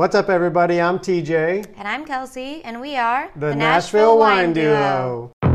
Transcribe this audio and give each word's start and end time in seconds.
What's 0.00 0.14
up, 0.14 0.30
everybody? 0.30 0.80
I'm 0.80 0.98
TJ, 0.98 1.74
And 1.76 1.86
I'm 1.86 2.06
Kelsey, 2.06 2.64
and 2.64 2.80
we 2.80 2.96
are 2.96 3.30
the, 3.36 3.54
Nashville, 3.54 4.16
Wine 4.16 4.54
Duo. 4.54 5.30
All 5.42 5.52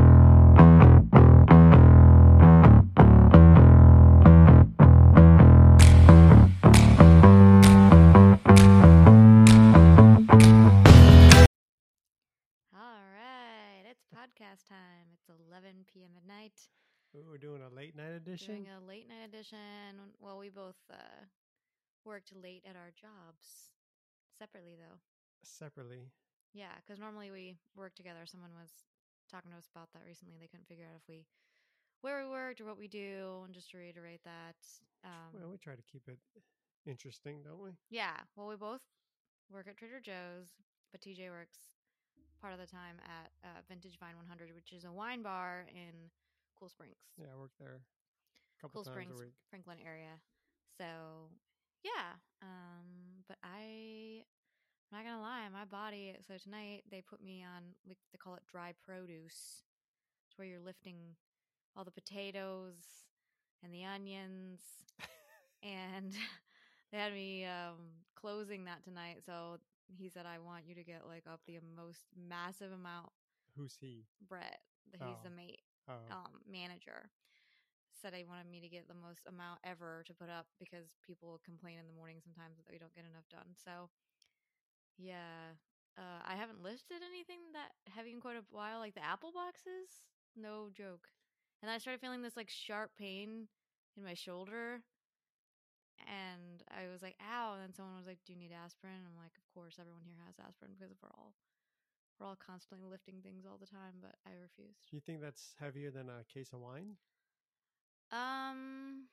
right, 13.16 13.82
it's 13.90 14.06
podcast 14.14 14.70
time. 14.70 15.08
It's 15.16 15.28
11 15.50 15.72
p.m. 15.92 16.12
at 16.16 16.28
night. 16.28 16.70
Ooh, 17.16 17.26
we're 17.32 17.40
doing 17.40 17.64
a 17.64 17.76
late 17.76 17.96
night 17.96 18.12
edition. 18.12 18.58
Doing 18.58 18.68
a 18.80 18.88
late 18.88 19.10
night 19.10 19.28
edition. 19.28 19.58
Well, 20.20 20.38
we 20.38 20.50
both 20.50 20.76
uh, 20.92 21.26
worked 22.06 22.32
late 22.40 22.64
at 22.70 22.76
our 22.76 22.92
jobs 22.96 23.72
separately, 24.38 24.76
though. 24.76 24.98
Separately. 25.44 26.12
Yeah, 26.54 26.72
because 26.84 27.00
normally 27.00 27.32
we 27.32 27.58
work 27.76 27.96
together. 27.96 28.26
Someone 28.26 28.52
was 28.60 28.72
talking 29.30 29.52
to 29.52 29.58
us 29.58 29.68
about 29.74 29.90
that 29.94 30.04
recently. 30.06 30.38
They 30.40 30.48
couldn't 30.48 30.68
figure 30.68 30.86
out 30.86 30.96
if 31.02 31.08
we 31.08 31.26
where 32.02 32.24
we 32.24 32.30
worked 32.30 32.62
or 32.62 32.66
what 32.66 32.78
we 32.78 32.88
do. 32.88 33.42
And 33.46 33.54
just 33.54 33.72
to 33.72 33.78
reiterate 33.78 34.24
that, 34.24 34.56
um, 35.04 35.34
Well, 35.34 35.50
we 35.52 35.58
try 35.58 35.76
to 35.76 35.82
keep 35.82 36.08
it 36.08 36.20
interesting, 36.86 37.42
don't 37.44 37.62
we? 37.62 37.72
Yeah. 37.90 38.16
Well, 38.36 38.48
we 38.48 38.56
both 38.56 38.84
work 39.52 39.68
at 39.68 39.78
Trader 39.78 40.00
Joe's, 40.00 40.48
but 40.92 41.02
TJ 41.02 41.30
works 41.30 41.58
part 42.42 42.54
of 42.54 42.60
the 42.60 42.68
time 42.68 42.98
at 43.06 43.32
uh, 43.44 43.62
Vintage 43.68 43.98
Vine 44.00 44.16
100, 44.18 44.54
which 44.54 44.72
is 44.72 44.86
a 44.86 44.92
wine 44.92 45.22
bar 45.24 45.66
in 45.74 46.12
Cool 46.60 46.70
Springs, 46.70 46.96
Yeah, 47.18 47.34
I 47.34 47.38
work 47.40 47.52
there 47.60 47.82
a 47.82 48.62
couple 48.62 48.84
Cool 48.84 48.94
times 48.94 48.96
Springs, 49.12 49.20
a 49.20 49.24
week. 49.26 49.34
Franklin 49.50 49.78
area. 49.86 50.22
So, 50.78 51.30
yeah. 51.86 52.18
Um, 52.42 53.24
but 53.30 53.38
I, 53.44 54.24
I'm 54.92 54.98
not 54.98 55.06
gonna 55.06 55.22
lie, 55.22 55.48
my 55.54 55.66
body. 55.66 56.16
So 56.28 56.36
tonight 56.44 56.84
they 56.92 57.02
put 57.02 57.24
me 57.24 57.44
on. 57.44 57.64
We, 57.88 57.96
they 58.12 58.18
call 58.18 58.36
it 58.36 58.44
dry 58.52 58.74
produce. 58.86 59.64
It's 60.28 60.38
where 60.38 60.48
you're 60.48 60.60
lifting 60.60 61.16
all 61.78 61.86
the 61.86 61.92
potatoes 61.92 62.76
and 63.64 63.74
the 63.74 63.86
onions 63.86 64.62
and 65.64 66.14
they 66.92 66.98
had 66.98 67.14
me 67.14 67.46
um 67.46 67.78
closing 68.16 68.66
that 68.66 68.84
tonight 68.84 69.18
so 69.26 69.58
he 69.98 70.10
said 70.10 70.26
i 70.26 70.40
want 70.40 70.64
you 70.68 70.76
to 70.76 70.84
get 70.84 71.04
like 71.08 71.24
up 71.32 71.42
the 71.48 71.60
most 71.76 72.02
massive 72.30 72.72
amount 72.72 73.10
Who's 73.56 73.78
he? 73.80 74.06
brett 74.28 74.60
he's 74.92 75.20
the 75.24 75.30
Oh. 75.30 75.36
mate 75.36 75.62
Oh, 75.90 75.94
um 76.12 76.42
manager 76.50 77.10
said 77.96 78.14
he 78.14 78.28
wanted 78.28 78.50
me 78.52 78.60
to 78.60 78.68
get 78.68 78.88
the 78.88 78.98
most 78.98 79.26
amount 79.28 79.60
ever 79.64 80.04
to 80.06 80.14
put 80.14 80.30
up 80.30 80.46
because 80.60 80.94
people 81.06 81.40
complain 81.44 81.80
in 81.80 81.88
the 81.88 81.96
morning 81.96 82.20
sometimes 82.20 82.58
that 82.58 82.68
we 82.72 82.78
don't 82.78 82.94
get 82.94 83.08
enough 83.08 83.28
done 83.32 83.56
so 83.56 83.90
yeah 84.98 85.56
uh 85.98 86.22
i 86.28 86.36
haven't 86.36 86.64
lifted 86.64 87.00
anything 87.04 87.52
that 87.54 87.72
heavy 87.92 88.12
in 88.12 88.20
quite 88.20 88.38
a 88.38 88.46
while 88.52 88.80
like 88.80 88.96
the 88.96 89.04
apple 89.04 89.32
boxes 89.32 90.04
no 90.36 90.70
joke 90.72 91.08
and 91.62 91.72
i 91.72 91.78
started 91.78 92.00
feeling 92.00 92.22
this 92.22 92.38
like 92.38 92.50
sharp 92.50 92.92
pain 92.98 93.48
in 93.98 94.04
my 94.04 94.14
shoulder 94.14 94.84
and 96.04 96.64
I 96.70 96.92
was 96.92 97.02
like, 97.02 97.16
"Ow!" 97.22 97.54
And 97.54 97.62
then 97.64 97.74
someone 97.74 97.98
was 97.98 98.06
like, 98.06 98.20
"Do 98.26 98.34
you 98.34 98.40
need 98.40 98.52
aspirin?" 98.52 98.96
And 98.96 99.08
I'm 99.08 99.18
like, 99.18 99.34
"Of 99.38 99.48
course, 99.54 99.80
everyone 99.80 100.04
here 100.04 100.20
has 100.26 100.36
aspirin 100.40 100.76
because 100.78 100.94
we're 101.02 101.14
all 101.16 101.34
we're 102.20 102.28
all 102.28 102.36
constantly 102.40 102.88
lifting 102.88 103.22
things 103.22 103.46
all 103.46 103.58
the 103.58 103.68
time." 103.70 104.02
But 104.02 104.16
I 104.26 104.36
refused. 104.36 104.86
do 104.90 104.96
you 104.96 105.02
think 105.02 105.22
that's 105.22 105.56
heavier 105.60 105.92
than 105.92 106.10
a 106.10 106.24
case 106.26 106.54
of 106.54 106.60
wine? 106.60 106.98
Um, 108.16 109.08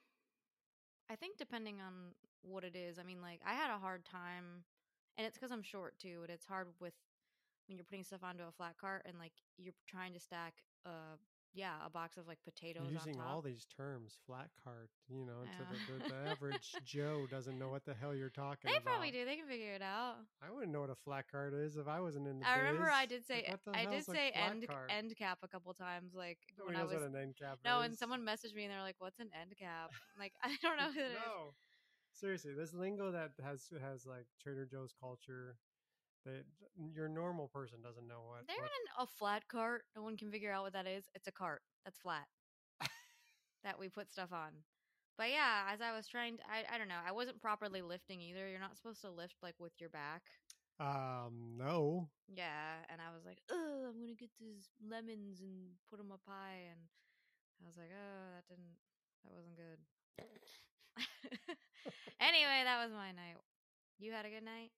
I 1.10 1.16
think 1.16 1.36
depending 1.36 1.80
on 1.80 2.14
what 2.42 2.64
it 2.64 2.76
is. 2.76 2.98
I 2.98 3.02
mean, 3.02 3.20
like 3.20 3.40
I 3.46 3.54
had 3.54 3.70
a 3.70 3.78
hard 3.78 4.04
time, 4.04 4.64
and 5.16 5.26
it's 5.26 5.36
because 5.36 5.50
I'm 5.50 5.62
short 5.62 5.98
too. 5.98 6.20
And 6.22 6.30
it's 6.30 6.46
hard 6.46 6.68
with 6.80 6.94
when 7.66 7.78
you're 7.78 7.84
putting 7.84 8.04
stuff 8.04 8.22
onto 8.22 8.42
a 8.44 8.52
flat 8.52 8.76
cart 8.80 9.02
and 9.06 9.18
like 9.18 9.32
you're 9.56 9.74
trying 9.88 10.12
to 10.12 10.20
stack 10.20 10.54
uh 10.84 11.16
yeah 11.54 11.74
a 11.84 11.90
box 11.90 12.16
of 12.16 12.26
like 12.26 12.38
potatoes 12.44 12.82
You're 12.84 12.92
using 12.94 13.16
on 13.20 13.24
top. 13.24 13.34
all 13.34 13.42
these 13.42 13.66
terms, 13.76 14.16
flat 14.26 14.48
cart, 14.64 14.90
you 15.08 15.24
know, 15.24 15.42
to 15.44 15.64
the, 15.68 16.04
the, 16.04 16.08
the 16.08 16.30
average 16.30 16.72
Joe 16.84 17.26
doesn't 17.30 17.58
know 17.58 17.68
what 17.68 17.84
the 17.84 17.94
hell 17.94 18.14
you're 18.14 18.30
talking 18.30 18.70
they 18.70 18.76
about. 18.76 18.84
probably 18.84 19.10
do. 19.10 19.24
They 19.24 19.36
can 19.36 19.46
figure 19.46 19.74
it 19.74 19.82
out. 19.82 20.14
I 20.42 20.50
wouldn't 20.52 20.72
know 20.72 20.80
what 20.80 20.90
a 20.90 20.94
flat 21.04 21.24
cart 21.30 21.52
is 21.54 21.76
if 21.76 21.86
I 21.88 22.00
wasn't 22.00 22.26
in 22.28 22.38
the 22.40 22.48
I 22.48 22.58
remember 22.58 22.90
I 22.90 23.06
did 23.06 23.24
say 23.26 23.44
Like, 23.66 23.76
I 23.76 23.84
did 23.90 24.04
say 24.04 24.30
end 24.34 24.66
cart? 24.66 24.90
end 24.90 25.14
cap 25.16 25.38
a 25.42 25.48
couple 25.48 25.72
times, 25.74 26.12
like 26.14 26.38
Nobody 26.58 26.76
when 26.76 26.80
I 26.80 26.84
was 26.84 26.94
what 27.02 27.02
an 27.10 27.16
end 27.16 27.36
cap 27.38 27.58
no, 27.64 27.80
is. 27.80 27.86
and 27.86 27.98
someone 27.98 28.22
messaged 28.24 28.54
me 28.54 28.64
and 28.64 28.72
they're 28.72 28.80
like, 28.82 28.96
"What's 28.98 29.20
an 29.20 29.28
end 29.38 29.54
cap?" 29.58 29.90
I'm 30.16 30.20
like 30.20 30.32
I 30.42 30.56
don't 30.62 30.76
know 30.78 30.88
who 30.92 31.00
that 31.00 31.10
is. 31.12 31.16
no, 31.26 31.54
seriously, 32.12 32.54
this 32.54 32.72
lingo 32.72 33.10
that 33.12 33.32
has 33.44 33.68
has 33.82 34.06
like 34.06 34.26
Trader 34.42 34.64
Joe's 34.66 34.92
culture 34.98 35.56
that 36.24 36.44
your 36.94 37.08
normal 37.08 37.48
person 37.48 37.82
doesn't 37.82 38.06
know 38.06 38.22
what. 38.26 38.46
They're 38.46 38.56
what 38.56 38.66
in 38.66 39.02
a 39.02 39.06
flat 39.06 39.48
cart. 39.48 39.84
No 39.96 40.02
one 40.02 40.16
can 40.16 40.30
figure 40.30 40.52
out 40.52 40.64
what 40.64 40.72
that 40.74 40.86
is. 40.86 41.04
It's 41.14 41.28
a 41.28 41.32
cart 41.32 41.62
that's 41.84 41.98
flat 41.98 42.26
that 43.64 43.78
we 43.78 43.88
put 43.88 44.10
stuff 44.10 44.32
on. 44.32 44.52
But 45.18 45.30
yeah, 45.30 45.68
as 45.72 45.80
I 45.80 45.94
was 45.94 46.06
trying 46.08 46.36
to, 46.38 46.42
I, 46.50 46.74
I 46.74 46.78
don't 46.78 46.88
know, 46.88 47.00
I 47.06 47.12
wasn't 47.12 47.40
properly 47.40 47.82
lifting 47.82 48.20
either. 48.20 48.48
You're 48.48 48.60
not 48.60 48.76
supposed 48.76 49.00
to 49.02 49.10
lift 49.10 49.36
like 49.42 49.54
with 49.58 49.72
your 49.80 49.90
back. 49.90 50.22
um, 50.80 51.54
no, 51.56 52.08
Yeah, 52.28 52.82
and 52.88 53.00
I 53.00 53.12
was 53.14 53.24
like, 53.26 53.38
oh, 53.50 53.86
I'm 53.88 54.00
gonna 54.00 54.14
get 54.18 54.30
these 54.40 54.70
lemons 54.80 55.40
and 55.40 55.76
put 55.90 55.98
them 55.98 56.12
up 56.12 56.22
high, 56.26 56.70
and 56.70 56.80
I 57.62 57.66
was 57.66 57.76
like, 57.76 57.90
oh, 57.92 58.24
that 58.34 58.46
didn't, 58.48 58.76
that 59.24 59.32
wasn't 59.34 59.56
good. 59.56 59.78
anyway, 62.20 62.62
that 62.64 62.82
was 62.84 62.92
my 62.92 63.12
night. 63.12 63.36
You 63.98 64.12
had 64.12 64.26
a 64.26 64.30
good 64.30 64.44
night. 64.44 64.70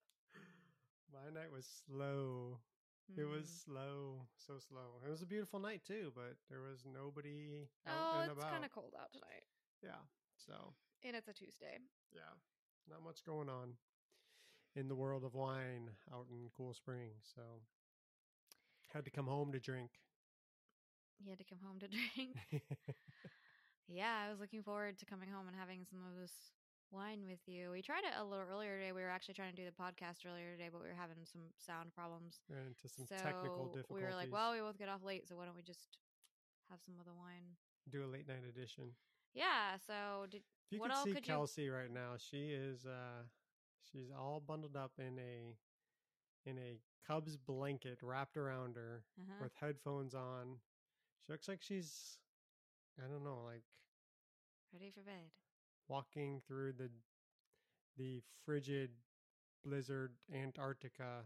My 1.13 1.31
night 1.31 1.51
was 1.51 1.67
slow. 1.87 2.59
It 3.17 3.25
was 3.25 3.47
Mm. 3.47 3.61
slow, 3.65 4.27
so 4.37 4.59
slow. 4.59 5.01
It 5.05 5.11
was 5.11 5.23
a 5.23 5.27
beautiful 5.27 5.61
night 5.61 5.85
too, 5.85 6.13
but 6.15 6.37
there 6.49 6.61
was 6.63 6.85
nobody 6.85 7.69
out 7.87 8.09
Oh, 8.11 8.21
and 8.21 8.27
it's 8.27 8.45
kind 8.45 8.65
of 8.65 8.71
cold 8.71 8.95
out 8.99 9.13
tonight, 9.13 9.45
Yeah, 9.83 10.03
so 10.37 10.75
and 11.03 11.17
it's 11.17 11.29
a 11.29 11.33
Tuesday. 11.33 11.79
yeah, 12.13 12.35
not 12.89 13.03
much 13.03 13.25
going 13.25 13.49
on 13.49 13.77
in 14.75 14.89
the 14.89 14.95
world 14.95 15.25
of 15.25 15.35
wine 15.35 15.91
out 16.13 16.27
in 16.31 16.51
Cool 16.57 16.75
Spring, 16.75 17.11
So 17.23 17.43
had 18.89 19.05
to 19.05 19.11
come 19.11 19.27
home 19.27 19.53
to 19.53 19.61
drink. 19.61 20.01
You 21.19 21.31
had 21.31 21.39
to 21.39 21.45
come 21.45 21.59
home 21.61 21.79
to 21.81 21.89
drink. 22.15 22.37
yeah, 23.89 24.25
I 24.27 24.31
was 24.31 24.41
looking 24.41 24.63
forward 24.63 24.99
to 24.99 25.07
coming 25.07 25.29
home 25.29 25.47
and 25.49 25.57
having 25.57 25.85
some 25.85 26.01
of 26.07 26.17
this 26.21 26.33
wine 26.95 27.27
with 27.27 27.43
you. 27.47 27.71
We 27.71 27.83
tried 27.83 28.05
it 28.07 28.15
a 28.19 28.25
little 28.25 28.45
earlier 28.49 28.79
today. 28.79 28.93
We 28.93 29.03
were 29.03 29.11
actually 29.11 29.35
trying 29.35 29.51
to 29.51 29.57
do 29.59 29.67
the 29.67 29.75
podcast 29.75 30.23
earlier 30.25 30.53
today, 30.55 30.71
but 30.73 30.81
we 30.81 30.89
were 30.89 30.95
having 30.99 31.27
some 31.27 31.43
sound 31.59 31.93
problems. 31.93 32.39
Ran 32.49 32.71
into 32.71 32.87
some 32.89 33.07
so 33.07 33.17
technical 33.19 33.67
difficulties. 33.75 33.91
we 33.91 34.03
were 34.03 34.15
like, 34.15 34.33
well, 34.33 34.53
we 34.55 34.61
both 34.61 34.79
get 34.79 34.89
off 34.89 35.03
late, 35.05 35.29
so 35.29 35.35
why 35.37 35.45
don't 35.45 35.57
we 35.57 35.63
just 35.67 35.99
have 36.71 36.79
some 36.87 36.95
of 36.99 37.05
the 37.05 37.13
wine? 37.15 37.59
do 37.91 38.03
a 38.03 38.09
late 38.09 38.27
night 38.27 38.47
edition. 38.49 38.95
Yeah. 39.35 39.77
So 39.87 40.25
did 40.31 40.41
If 40.71 40.73
you 40.73 40.79
What 40.81 40.91
could 40.91 40.97
all 40.97 41.05
see 41.05 41.13
could 41.13 41.27
you- 41.27 41.35
Kelsey 41.35 41.69
right 41.69 41.91
now, 41.93 42.15
she 42.17 42.55
is 42.57 42.87
uh 42.87 43.27
she's 43.83 44.09
all 44.11 44.41
bundled 44.41 44.77
up 44.77 44.93
in 44.99 45.19
a 45.19 45.53
in 46.49 46.57
a 46.59 46.79
Cubs 47.07 47.37
blanket 47.37 47.99
wrapped 48.03 48.39
around 48.39 48.77
her 48.77 49.05
uh 49.21 49.43
with 49.43 49.53
headphones 49.61 50.15
on. 50.15 50.57
She 51.27 51.33
looks 51.33 51.49
like 51.49 51.61
she's 51.61 52.17
I 52.99 53.07
don't 53.11 53.25
know, 53.25 53.43
like 53.45 53.65
ready 54.73 54.91
for 54.91 55.03
bed? 55.03 55.29
Walking 55.89 56.41
through 56.47 56.73
the 56.73 56.91
the 57.97 58.23
frigid 58.45 58.91
blizzard 59.65 60.13
Antarctica. 60.35 61.23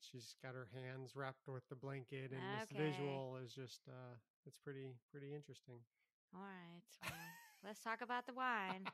She's 0.00 0.34
got 0.42 0.54
her 0.54 0.68
hands 0.72 1.16
wrapped 1.16 1.48
with 1.48 1.66
the 1.68 1.74
blanket 1.76 2.32
and 2.32 2.40
this 2.60 2.68
visual 2.76 3.38
is 3.42 3.52
just 3.54 3.80
uh 3.88 4.14
it's 4.46 4.58
pretty 4.58 4.94
pretty 5.10 5.34
interesting. 5.34 5.78
All 6.34 6.42
right. 6.42 6.82
Well, 7.02 7.18
let's 7.64 7.82
talk 7.82 8.00
about 8.02 8.26
the 8.26 8.34
wine. 8.34 8.86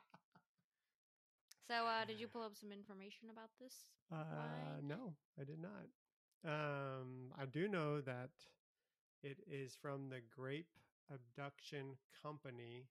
So, 1.69 1.87
uh, 1.87 2.05
did 2.05 2.21
you 2.21 2.29
pull 2.33 2.43
up 2.43 2.57
some 2.57 2.73
information 2.73 3.29
about 3.31 3.51
this? 3.61 3.75
Uh, 4.13 4.81
no, 4.83 5.15
I 5.41 5.45
did 5.45 5.59
not. 5.61 5.87
Um, 6.45 7.33
I 7.41 7.47
do 7.47 7.69
know 7.69 8.01
that 8.01 8.31
it 9.23 9.39
is 9.51 9.77
from 9.81 10.09
the 10.09 10.21
Grape 10.35 10.69
Abduction 11.13 11.97
Company, 12.23 12.87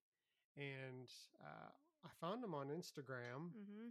and 0.58 1.10
uh, 1.42 1.70
I 2.06 2.10
found 2.20 2.44
them 2.44 2.54
on 2.54 2.68
Instagram, 2.68 3.52
Mm-hmm. 3.56 3.90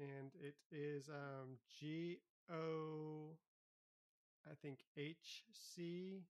and 0.00 0.30
it 0.40 0.56
is 0.70 1.08
um, 1.08 1.58
G 1.78 2.18
O, 2.52 3.36
I 4.50 4.54
think 4.62 4.80
H 4.96 5.44
C. 5.52 6.22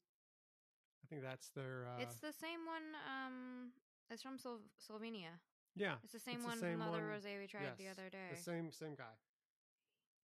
I 1.05 1.07
think 1.09 1.23
that's 1.23 1.49
their. 1.51 1.87
Uh, 1.87 2.01
it's 2.03 2.17
the 2.17 2.33
same 2.33 2.67
one. 2.67 2.95
Um, 3.07 3.71
it's 4.11 4.23
from 4.23 4.39
Slo- 4.39 4.61
Slovenia. 4.81 5.39
yeah, 5.77 5.95
It's 6.03 6.13
the 6.13 6.19
same 6.19 6.35
it's 6.37 6.43
the 6.45 6.49
one 6.49 6.59
same 6.59 6.71
from 6.73 6.81
the 6.81 6.85
other 6.87 7.07
one. 7.07 7.17
rosé 7.21 7.39
we 7.39 7.47
tried 7.47 7.77
the 7.79 7.89
other 7.89 8.09
day. 8.11 8.29
the 8.35 8.41
same 8.41 8.73
same 8.73 8.95
guy. 8.95 9.15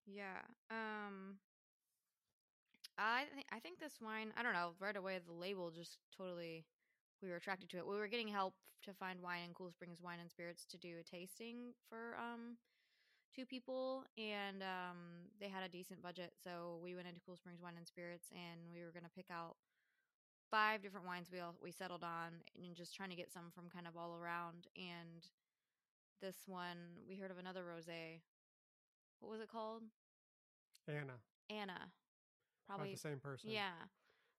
Yeah. 0.07 0.41
Um. 0.71 1.39
I 2.97 3.25
think 3.35 3.47
I 3.53 3.59
think 3.59 3.79
this 3.81 3.99
wine. 4.01 4.33
I 4.37 4.43
don't 4.43 4.53
know. 4.53 4.71
Right 4.81 4.97
away, 4.97 5.19
the 5.25 5.33
label 5.33 5.71
just 5.71 5.99
totally. 6.17 6.65
We 7.23 7.31
were 7.31 7.37
attracted 7.37 7.71
to 7.71 7.79
it. 7.79 7.87
We 7.87 7.97
were 7.97 8.09
getting 8.09 8.29
help 8.29 8.55
to 8.85 8.93
find 8.93 9.21
wine 9.23 9.43
in 9.49 9.55
Cool 9.55 9.71
Springs 9.71 10.01
Wine 10.03 10.19
and 10.21 10.31
Spirits 10.31 10.65
to 10.67 10.77
do 10.79 10.97
a 11.01 11.03
tasting 11.03 11.73
for 11.89 12.17
um 12.19 12.57
two 13.35 13.47
people, 13.47 14.05
and 14.19 14.63
um 14.63 15.31
they 15.41 15.49
had 15.49 15.63
a 15.65 15.69
decent 15.69 16.03
budget, 16.03 16.33
so 16.43 16.79
we 16.83 16.95
went 16.95 17.09
into 17.09 17.21
Cool 17.25 17.37
Springs 17.37 17.61
Wine 17.63 17.75
and 17.77 17.87
Spirits, 17.87 18.29
and 18.33 18.61
we 18.75 18.83
were 18.85 18.93
gonna 18.93 19.09
pick 19.15 19.27
out 19.31 19.57
five 20.51 20.83
different 20.83 21.07
wines 21.07 21.31
we 21.33 21.41
all 21.41 21.55
we 21.63 21.71
settled 21.73 22.05
on, 22.05 22.33
and 22.57 22.77
just 22.77 22.95
trying 22.95 23.11
to 23.11 23.17
get 23.17 23.33
some 23.33 23.51
from 23.55 23.69
kind 23.71 23.87
of 23.87 23.97
all 23.97 24.15
around. 24.15 24.67
And 24.77 25.27
this 26.21 26.37
one, 26.47 26.77
we 27.09 27.17
heard 27.17 27.31
of 27.31 27.39
another 27.39 27.65
rosé. 27.65 28.21
What 29.21 29.31
was 29.31 29.41
it 29.41 29.49
called? 29.49 29.83
Anna, 30.89 31.15
Anna. 31.51 31.91
probably 32.67 32.93
Probably. 32.93 32.93
the 32.93 32.99
same 33.01 33.19
person. 33.21 33.51
Yeah, 33.51 33.73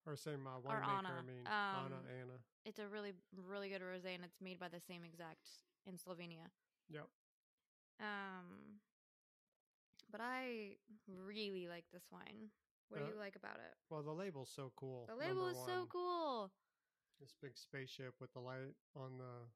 or 0.05 0.15
same 0.15 0.45
uh, 0.47 0.57
Or 0.63 0.75
winemaker. 0.75 0.97
Anna. 0.99 1.13
I 1.17 1.21
mean, 1.21 1.47
Anna, 1.47 1.95
Um, 1.97 2.05
Anna. 2.09 2.37
it's 2.65 2.79
a 2.79 2.87
really 2.87 3.13
really 3.47 3.69
good 3.69 3.81
rosé, 3.81 4.15
and 4.15 4.23
it's 4.23 4.39
made 4.41 4.59
by 4.59 4.67
the 4.69 4.79
same 4.79 5.03
exact 5.03 5.49
in 5.85 5.97
Slovenia. 5.97 6.49
Yep. 6.89 7.07
Um, 7.99 8.79
but 10.11 10.21
I 10.21 10.77
really 11.07 11.67
like 11.67 11.85
this 11.91 12.03
wine. 12.11 12.51
What 12.89 12.99
do 12.99 13.05
Uh, 13.05 13.09
you 13.09 13.15
like 13.15 13.35
about 13.35 13.57
it? 13.57 13.73
Well, 13.89 14.03
the 14.03 14.13
label's 14.13 14.49
so 14.49 14.71
cool. 14.75 15.05
The 15.07 15.15
label 15.15 15.47
is 15.47 15.57
so 15.65 15.87
cool. 15.87 16.51
This 17.19 17.33
big 17.41 17.57
spaceship 17.57 18.13
with 18.19 18.31
the 18.33 18.39
light 18.41 18.75
on 18.95 19.17
the 19.17 19.47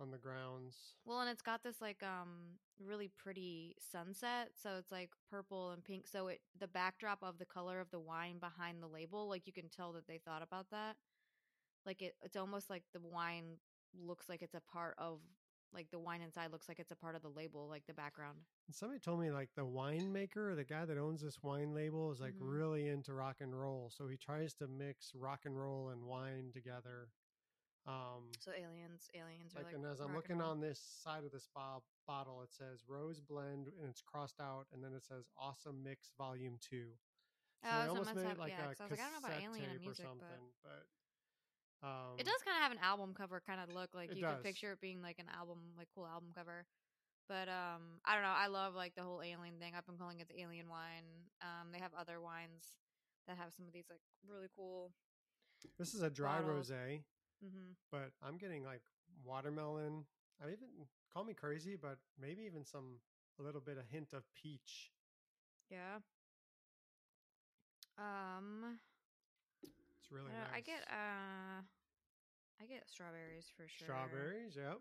on 0.00 0.10
the 0.10 0.18
grounds. 0.18 0.96
Well, 1.04 1.20
and 1.20 1.30
it's 1.30 1.42
got 1.42 1.62
this 1.62 1.80
like 1.80 2.02
um 2.02 2.58
really 2.84 3.08
pretty 3.08 3.76
sunset, 3.92 4.50
so 4.60 4.76
it's 4.78 4.90
like 4.90 5.10
purple 5.30 5.70
and 5.70 5.84
pink. 5.84 6.06
So 6.06 6.28
it 6.28 6.40
the 6.58 6.68
backdrop 6.68 7.22
of 7.22 7.38
the 7.38 7.44
color 7.46 7.80
of 7.80 7.90
the 7.90 8.00
wine 8.00 8.38
behind 8.38 8.82
the 8.82 8.86
label, 8.88 9.28
like 9.28 9.46
you 9.46 9.52
can 9.52 9.68
tell 9.68 9.92
that 9.92 10.06
they 10.06 10.18
thought 10.18 10.42
about 10.42 10.66
that. 10.70 10.96
Like 11.86 12.02
it 12.02 12.16
it's 12.22 12.36
almost 12.36 12.70
like 12.70 12.84
the 12.92 13.00
wine 13.00 13.58
looks 13.98 14.28
like 14.28 14.42
it's 14.42 14.54
a 14.54 14.60
part 14.60 14.94
of 14.98 15.20
like 15.72 15.90
the 15.90 15.98
wine 15.98 16.22
inside 16.22 16.52
looks 16.52 16.68
like 16.68 16.78
it's 16.80 16.92
a 16.92 16.96
part 16.96 17.16
of 17.16 17.22
the 17.22 17.28
label, 17.30 17.68
like 17.68 17.86
the 17.86 17.94
background. 17.94 18.38
Somebody 18.70 19.00
told 19.00 19.20
me 19.20 19.30
like 19.30 19.50
the 19.54 19.64
winemaker, 19.64 20.54
the 20.56 20.64
guy 20.64 20.84
that 20.84 20.98
owns 20.98 21.20
this 21.22 21.42
wine 21.42 21.72
label, 21.74 22.10
is 22.12 22.20
like 22.20 22.34
Mhm. 22.34 22.40
really 22.40 22.88
into 22.88 23.12
rock 23.14 23.36
and 23.40 23.58
roll. 23.58 23.90
So 23.90 24.08
he 24.08 24.16
tries 24.16 24.54
to 24.54 24.66
mix 24.68 25.14
rock 25.14 25.40
and 25.44 25.58
roll 25.58 25.90
and 25.90 26.04
wine 26.04 26.50
together. 26.52 27.08
Um, 27.86 28.30
So 28.40 28.50
aliens, 28.50 29.08
aliens 29.14 29.54
are 29.54 29.58
like, 29.58 29.66
like. 29.66 29.74
and 29.76 29.86
as 29.86 30.00
I'm 30.00 30.14
looking 30.14 30.40
on 30.42 30.60
this 30.60 30.80
side 30.80 31.22
of 31.24 31.30
this 31.30 31.46
bo- 31.54 31.84
bottle, 32.06 32.42
it 32.42 32.52
says 32.52 32.82
Rose 32.88 33.20
Blend, 33.20 33.68
and 33.78 33.88
it's 33.88 34.02
crossed 34.02 34.40
out, 34.40 34.66
and 34.72 34.82
then 34.82 34.92
it 34.92 35.04
says 35.04 35.30
Awesome 35.38 35.82
Mix 35.84 36.10
Volume 36.18 36.58
Two. 36.60 36.90
So 37.62 37.70
Oh, 37.70 37.82
they 37.82 37.88
almost 37.88 38.14
made 38.14 38.26
have- 38.26 38.38
it 38.38 38.40
like 38.40 38.50
yeah, 38.50 38.64
a 38.64 38.74
'cause 38.74 38.80
I 38.80 38.84
was 38.84 38.90
like, 38.90 39.00
I 39.00 39.04
don't 39.04 39.12
know 39.12 39.18
about 39.18 39.30
cassette 39.30 39.44
alien 39.44 39.70
tape 39.70 39.80
music, 39.80 40.04
or 40.04 40.08
something, 40.08 40.52
but, 40.62 40.86
um, 41.86 42.18
It 42.18 42.26
does 42.26 42.42
kind 42.42 42.56
of 42.56 42.62
have 42.62 42.72
an 42.72 42.78
album 42.78 43.14
cover 43.14 43.40
kind 43.40 43.60
of 43.60 43.70
look 43.70 43.94
like 43.94 44.12
you 44.14 44.20
does. 44.22 44.34
could 44.34 44.42
picture 44.44 44.72
it 44.72 44.80
being 44.80 45.00
like 45.00 45.18
an 45.20 45.28
album, 45.28 45.58
like 45.76 45.88
cool 45.94 46.06
album 46.06 46.32
cover. 46.34 46.66
But 47.28 47.48
um, 47.48 48.00
I 48.04 48.14
don't 48.14 48.22
know. 48.22 48.30
I 48.30 48.46
love 48.46 48.74
like 48.74 48.94
the 48.94 49.02
whole 49.02 49.20
alien 49.22 49.58
thing. 49.58 49.74
I've 49.74 49.86
been 49.86 49.98
calling 49.98 50.20
it 50.20 50.28
the 50.28 50.40
alien 50.40 50.68
wine. 50.68 51.04
Um, 51.42 51.72
they 51.72 51.78
have 51.78 51.92
other 51.94 52.20
wines 52.20 52.76
that 53.26 53.36
have 53.36 53.52
some 53.52 53.66
of 53.66 53.72
these 53.72 53.86
like 53.90 54.00
really 54.28 54.48
cool. 54.54 54.92
This 55.76 55.92
is 55.94 56.02
a 56.02 56.10
dry 56.10 56.40
rosé, 56.40 57.02
hmm 57.40 57.72
but 57.90 58.12
I'm 58.22 58.36
getting 58.38 58.64
like 58.64 58.82
watermelon. 59.24 60.04
I 60.42 60.46
even 60.50 60.68
call 61.12 61.24
me 61.24 61.34
crazy, 61.34 61.76
but 61.76 61.98
maybe 62.20 62.42
even 62.44 62.64
some 62.64 63.00
a 63.38 63.42
little 63.42 63.60
bit 63.60 63.78
a 63.78 63.82
hint 63.82 64.12
of 64.12 64.24
peach. 64.34 64.92
Yeah. 65.70 65.98
Um, 67.98 68.78
It's 70.00 70.10
really 70.10 70.32
I, 70.32 70.56
nice. 70.56 70.58
I 70.58 70.60
get 70.60 70.82
uh, 70.90 71.62
I 72.60 72.66
get 72.66 72.88
strawberries 72.88 73.50
for 73.56 73.66
sure. 73.68 73.86
strawberries. 73.86 74.56
Yep. 74.56 74.78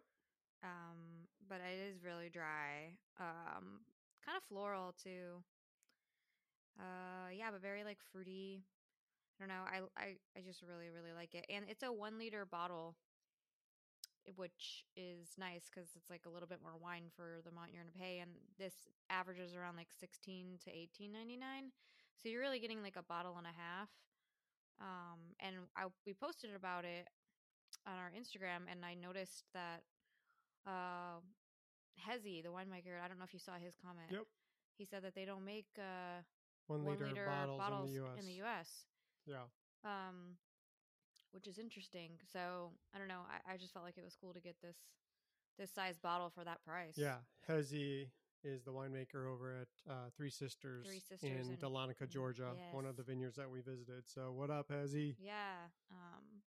Um, 0.63 1.27
but 1.47 1.61
it 1.61 1.79
is 1.79 2.03
really 2.03 2.29
dry. 2.29 2.97
Um, 3.19 3.85
kind 4.25 4.37
of 4.37 4.43
floral 4.43 4.93
too. 4.93 5.43
Uh, 6.79 7.29
yeah, 7.31 7.51
but 7.51 7.61
very 7.61 7.83
like 7.83 7.99
fruity. 8.11 8.65
I 9.35 9.43
don't 9.43 9.49
know. 9.49 9.63
I 9.67 9.83
I 9.99 10.07
I 10.37 10.41
just 10.41 10.61
really 10.61 10.89
really 10.89 11.13
like 11.13 11.35
it, 11.35 11.45
and 11.49 11.65
it's 11.67 11.83
a 11.83 11.91
one 11.91 12.17
liter 12.17 12.45
bottle, 12.45 12.95
which 14.35 14.85
is 14.95 15.35
nice 15.37 15.69
because 15.69 15.91
it's 15.95 16.09
like 16.09 16.25
a 16.25 16.29
little 16.29 16.47
bit 16.47 16.59
more 16.63 16.77
wine 16.79 17.11
for 17.15 17.41
the 17.43 17.51
amount 17.51 17.71
you're 17.73 17.83
gonna 17.83 17.99
pay, 17.99 18.19
and 18.19 18.31
this 18.57 18.87
averages 19.09 19.55
around 19.55 19.75
like 19.75 19.91
sixteen 19.91 20.57
to 20.63 20.71
eighteen 20.71 21.11
ninety 21.11 21.35
nine. 21.37 21.71
So 22.15 22.29
you're 22.29 22.41
really 22.41 22.59
getting 22.59 22.81
like 22.81 22.95
a 22.95 23.03
bottle 23.03 23.35
and 23.37 23.45
a 23.45 23.55
half. 23.55 23.89
Um, 24.79 25.35
and 25.39 25.55
I 25.75 25.87
we 26.05 26.13
posted 26.13 26.55
about 26.55 26.85
it 26.85 27.07
on 27.85 27.95
our 27.99 28.11
Instagram, 28.15 28.71
and 28.71 28.85
I 28.85 28.93
noticed 28.95 29.43
that 29.53 29.83
uh, 30.65 31.19
Hezi, 31.99 32.43
the 32.43 32.49
winemaker, 32.49 32.99
I 33.03 33.07
don't 33.07 33.19
know 33.19 33.25
if 33.25 33.33
you 33.33 33.39
saw 33.39 33.53
his 33.59 33.75
comment. 33.75 34.07
Yep. 34.11 34.23
He 34.77 34.85
said 34.85 35.03
that 35.03 35.15
they 35.15 35.25
don't 35.25 35.45
make 35.45 35.67
uh, 35.77 36.23
One, 36.67 36.83
one 36.83 36.93
liter, 36.93 37.07
liter 37.07 37.25
bottles, 37.27 37.57
bottles 37.57 37.89
in 37.89 37.95
the 37.95 38.01
U.S. 38.01 38.19
in 38.19 38.25
the 38.27 38.33
U.S. 38.43 38.85
Yeah. 39.25 39.45
Um, 39.83 40.37
which 41.31 41.47
is 41.47 41.57
interesting. 41.59 42.11
So 42.31 42.71
I 42.93 42.97
don't 42.97 43.07
know. 43.07 43.21
I, 43.29 43.53
I 43.53 43.57
just 43.57 43.73
felt 43.73 43.85
like 43.85 43.97
it 43.97 44.03
was 44.03 44.15
cool 44.19 44.33
to 44.33 44.39
get 44.41 44.55
this 44.61 44.77
this 45.57 45.71
size 45.71 45.97
bottle 45.97 46.29
for 46.29 46.43
that 46.43 46.63
price. 46.65 46.95
Yeah. 46.97 47.17
Hezi 47.49 48.07
is 48.43 48.63
the 48.63 48.71
winemaker 48.71 49.31
over 49.31 49.61
at 49.61 49.91
uh, 49.91 50.09
Three 50.15 50.29
Sisters, 50.29 50.85
Three 50.85 50.99
Sisters 50.99 51.23
in 51.47 51.51
in- 51.53 51.57
Dahlonega, 51.57 52.07
Georgia, 52.09 52.51
one 52.71 52.85
of 52.85 52.95
the 52.97 53.03
vineyards 53.03 53.37
that 53.37 53.49
we 53.49 53.61
visited. 53.61 54.07
So 54.07 54.31
what 54.31 54.49
up, 54.49 54.69
Hezi? 54.69 55.15
Yeah. 55.19 55.69
Um, 55.91 56.41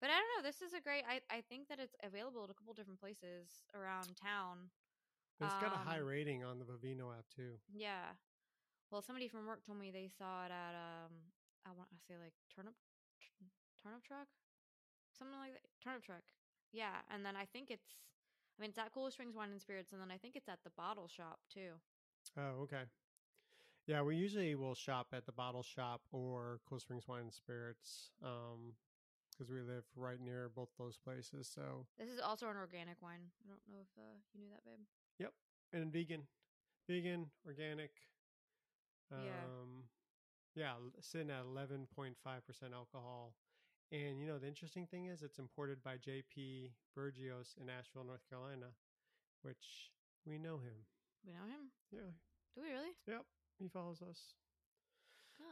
but 0.00 0.10
I 0.10 0.14
don't 0.14 0.42
know. 0.42 0.48
This 0.48 0.62
is 0.62 0.72
a 0.74 0.80
great. 0.80 1.04
I 1.08 1.20
I 1.34 1.42
think 1.48 1.68
that 1.68 1.78
it's 1.78 1.94
available 2.02 2.42
at 2.44 2.50
a 2.50 2.54
couple 2.54 2.74
different 2.74 2.98
places 3.00 3.64
around 3.74 4.16
town. 4.16 4.70
It's 5.40 5.54
got 5.54 5.72
a 5.74 5.78
high 5.78 5.98
Um, 6.00 6.06
rating 6.06 6.44
on 6.44 6.58
the 6.58 6.64
Vivino 6.64 7.10
app 7.16 7.24
too. 7.34 7.54
Yeah. 7.72 8.14
Well, 8.90 9.02
somebody 9.02 9.26
from 9.28 9.46
work 9.46 9.64
told 9.64 9.78
me 9.78 9.90
they 9.90 10.08
saw 10.18 10.44
it 10.44 10.50
at 10.52 10.74
um 10.74 11.12
I 11.66 11.70
want 11.76 11.90
to 11.90 12.00
say 12.06 12.14
like 12.18 12.34
turnip 12.54 12.74
turnip 13.82 14.02
truck, 14.04 14.28
something 15.16 15.38
like 15.38 15.52
that. 15.54 15.66
Turnip 15.82 16.02
truck. 16.04 16.24
Yeah, 16.72 17.02
and 17.12 17.24
then 17.24 17.36
I 17.36 17.44
think 17.44 17.70
it's 17.70 17.98
I 18.58 18.62
mean 18.62 18.70
it's 18.70 18.78
at 18.78 18.92
Cool 18.92 19.10
Springs 19.10 19.34
Wine 19.36 19.50
and 19.50 19.60
Spirits, 19.60 19.92
and 19.92 20.00
then 20.00 20.10
I 20.10 20.18
think 20.18 20.36
it's 20.36 20.48
at 20.48 20.64
the 20.64 20.70
bottle 20.76 21.08
shop 21.08 21.40
too. 21.52 21.78
Oh, 22.36 22.62
okay. 22.64 22.84
Yeah, 23.86 24.02
we 24.02 24.14
usually 24.14 24.54
will 24.54 24.74
shop 24.74 25.08
at 25.12 25.26
the 25.26 25.32
bottle 25.32 25.62
shop 25.62 26.02
or 26.12 26.60
Cool 26.68 26.78
Springs 26.78 27.08
Wine 27.08 27.22
and 27.22 27.32
Spirits 27.34 28.10
because 28.20 29.50
we 29.50 29.60
live 29.60 29.84
right 29.96 30.20
near 30.20 30.50
both 30.54 30.68
those 30.78 30.96
places. 30.96 31.50
So, 31.52 31.86
This 31.98 32.08
is 32.08 32.20
also 32.20 32.48
an 32.48 32.56
organic 32.56 33.02
wine. 33.02 33.32
I 33.44 33.48
don't 33.48 33.60
know 33.68 33.80
if 33.82 33.88
uh, 33.98 34.14
you 34.32 34.40
knew 34.40 34.50
that, 34.50 34.64
babe. 34.64 34.86
Yep, 35.18 35.32
and 35.72 35.92
vegan, 35.92 36.22
vegan, 36.88 37.26
organic. 37.44 37.90
Um, 39.10 39.18
Yeah. 39.24 39.50
Yeah, 40.54 40.72
sitting 41.00 41.30
at 41.30 41.44
11.5% 41.44 42.14
alcohol. 42.74 43.34
And, 43.90 44.18
you 44.20 44.26
know, 44.26 44.38
the 44.38 44.46
interesting 44.48 44.86
thing 44.86 45.06
is 45.06 45.22
it's 45.22 45.38
imported 45.38 45.82
by 45.82 45.96
JP 45.96 46.70
Burgios 46.96 47.54
in 47.60 47.68
Asheville, 47.68 48.04
North 48.04 48.22
Carolina, 48.30 48.66
which 49.42 49.90
we 50.26 50.38
know 50.38 50.56
him. 50.56 50.86
We 51.26 51.32
know 51.32 51.44
him? 51.44 51.70
Yeah. 51.90 52.10
Do 52.56 52.62
we 52.62 52.68
really? 52.70 52.92
Yep. 53.06 53.22
He 53.58 53.68
follows 53.68 54.00
us 54.02 54.34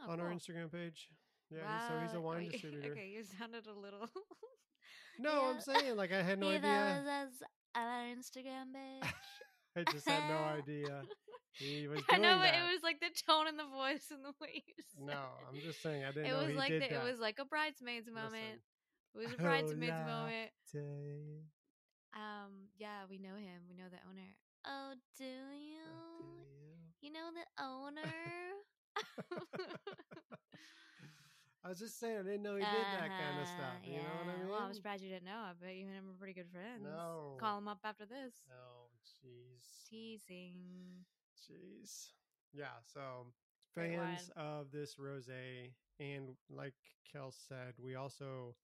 Oh, 0.07 0.11
on 0.11 0.19
our. 0.21 0.29
Instagram 0.31 0.71
page. 0.71 1.09
Yeah. 1.51 1.57
he's- 1.59 1.87
So 1.89 1.99
he's 1.99 2.13
a 2.13 2.21
wine 2.21 2.45
you- 2.45 2.51
distributor. 2.51 2.91
okay, 2.93 3.09
you 3.09 3.23
sounded 3.23 3.67
a 3.67 3.73
little. 3.73 4.07
No, 5.19 5.51
I'm 5.53 5.59
saying 5.61 5.97
like 5.97 6.11
I 6.11 6.23
had 6.23 6.39
no 6.39 6.49
He 6.49 6.55
idea. 6.55 6.61
follows 7.03 7.05
us 7.07 7.43
on 7.75 7.83
our 7.83 8.03
Instagram 8.05 8.73
page. 8.73 9.11
I 9.75 9.83
just 9.91 10.07
had 10.09 10.27
no 10.29 10.37
idea 10.57 11.03
he 11.53 11.87
was 11.87 12.01
I 12.09 12.17
know, 12.17 12.35
but 12.37 12.51
that. 12.51 12.55
it 12.55 12.71
was 12.73 12.81
like 12.83 12.99
the 12.99 13.09
tone 13.27 13.47
and 13.47 13.57
the 13.59 13.65
voice 13.69 14.09
and 14.11 14.23
the 14.23 14.33
way 14.41 14.63
you 14.65 14.73
said 14.95 15.05
no, 15.05 15.21
I'm 15.49 15.59
just 15.61 15.81
saying 15.81 16.03
I 16.03 16.11
didn't 16.11 16.25
it 16.25 16.29
know 16.33 16.39
was 16.39 16.49
he 16.49 16.55
like 16.55 16.69
the, 16.71 16.79
that. 16.79 16.91
it 16.91 17.03
was 17.03 17.19
like 17.19 17.39
a 17.39 17.45
bridesmaids 17.45 18.07
moment. 18.07 18.61
Listen. 18.61 19.15
It 19.15 19.19
was 19.19 19.31
a 19.37 19.37
bridesmaids 19.41 19.93
Hola. 19.93 20.21
moment. 20.23 20.49
Day. 20.71 21.43
Um, 22.13 22.67
yeah, 22.77 23.07
we 23.09 23.17
know 23.17 23.35
him. 23.35 23.67
We 23.69 23.75
know 23.75 23.87
the 23.91 23.99
owner. 24.09 24.35
Oh, 24.65 24.93
do 25.17 25.23
you? 25.23 25.83
Oh, 25.87 26.19
do 26.19 26.23
you? 26.23 26.75
You 27.01 27.11
know 27.11 27.29
the 27.33 27.63
owner? 27.63 28.01
I 31.63 31.69
was 31.69 31.77
just 31.79 31.99
saying 31.99 32.17
I 32.17 32.23
didn't 32.23 32.41
know 32.41 32.55
he 32.55 32.65
did 32.65 32.87
that 32.97 33.09
kind 33.09 33.37
of 33.37 33.45
Uh-huh, 33.45 33.55
stuff. 33.57 33.77
You 33.85 33.97
know 34.01 34.09
what 34.25 34.33
I 34.33 34.37
mean? 34.39 34.49
Well, 34.49 34.59
I'm 34.65 34.73
surprised 34.73 35.03
you 35.03 35.09
didn't 35.09 35.25
know. 35.25 35.45
I 35.45 35.53
bet 35.53 35.75
you 35.75 35.85
and 35.85 35.93
him 35.95 36.09
are 36.09 36.17
pretty 36.17 36.33
good 36.33 36.49
friends. 36.49 36.81
No. 36.83 37.37
Call 37.39 37.57
him 37.59 37.67
up 37.67 37.79
after 37.83 38.05
this. 38.05 38.33
Oh, 38.49 38.89
jeez. 39.21 39.61
Teasing. 39.89 41.05
Jeez. 41.41 42.09
Yeah, 42.53 42.65
so 42.85 43.27
fans 43.73 44.29
of 44.35 44.71
this 44.71 44.95
rosé 44.95 45.71
and 45.99 46.35
like 46.49 46.73
Kel 47.11 47.33
said, 47.47 47.73
we 47.77 47.95
also 47.95 48.55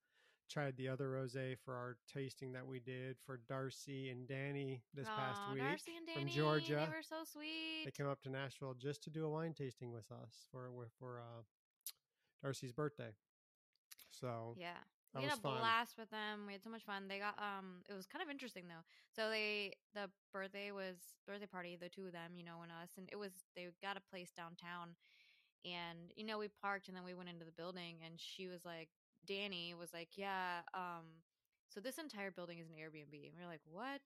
tried 0.50 0.76
the 0.78 0.88
other 0.88 1.10
rosé 1.10 1.58
for 1.64 1.74
our 1.74 1.98
tasting 2.12 2.54
that 2.54 2.66
we 2.66 2.80
did 2.80 3.18
for 3.26 3.40
Darcy 3.50 4.10
and 4.10 4.28
Danny 4.28 4.82
this 4.94 5.08
past 5.08 5.42
week 5.52 5.62
Darcy 5.62 5.92
and 5.98 6.08
Danny, 6.08 6.22
from 6.22 6.30
Georgia. 6.30 6.88
They 6.90 6.98
were 6.98 7.04
so 7.04 7.24
sweet. 7.32 7.86
They 7.86 7.92
came 7.92 8.08
up 8.08 8.22
to 8.24 8.30
Nashville 8.30 8.74
just 8.74 9.04
to 9.04 9.10
do 9.10 9.26
a 9.26 9.30
wine 9.30 9.54
tasting 9.54 9.92
with 9.92 10.10
us 10.12 10.46
for 10.52 10.70
for 11.00 11.20
uh, 11.20 11.42
Darcy's 12.44 12.72
birthday. 12.72 13.12
So 14.10 14.56
yeah. 14.58 14.84
That 15.14 15.22
we 15.22 15.24
had 15.24 15.34
a 15.34 15.42
fun. 15.42 15.58
blast 15.60 15.98
with 15.98 16.10
them. 16.12 16.46
We 16.48 16.54
had 16.54 16.64
so 16.64 16.70
much 16.70 16.84
fun. 16.84 17.08
They 17.08 17.20
got 17.20 17.36
um 17.40 17.82
it 17.90 17.94
was 17.94 18.06
kind 18.06 18.22
of 18.24 18.30
interesting 18.30 18.66
though. 18.68 18.84
So 19.16 19.30
they 19.30 19.74
the 19.94 20.10
birthday 20.32 20.72
was 20.72 20.98
birthday 21.26 21.48
party, 21.48 21.76
the 21.76 21.90
two 21.90 22.06
of 22.06 22.14
them, 22.14 22.32
you 22.36 22.44
know, 22.44 22.62
and 22.64 22.72
us 22.72 22.92
and 22.98 23.10
it 23.12 23.18
was 23.18 23.32
they 23.56 23.68
got 23.82 23.98
a 23.98 24.02
place 24.02 24.32
downtown 24.32 24.96
and 25.66 26.12
you 26.16 26.26
know, 26.26 26.38
we 26.38 26.48
parked 26.48 26.88
and 26.88 26.96
then 26.98 27.04
we 27.06 27.14
went 27.14 27.30
into 27.30 27.46
the 27.46 27.52
building 27.52 27.98
and 28.06 28.16
she 28.20 28.48
was 28.48 28.66
like 28.66 28.90
Danny 29.26 29.74
was 29.74 29.94
like, 29.94 30.10
"Yeah, 30.16 30.62
um 30.74 31.24
so 31.70 31.80
this 31.82 31.98
entire 31.98 32.32
building 32.32 32.60
is 32.60 32.70
an 32.70 32.76
Airbnb." 32.76 33.14
And 33.28 33.34
we 33.38 33.44
are 33.44 33.48
like, 33.48 33.62
"What?" 33.66 34.02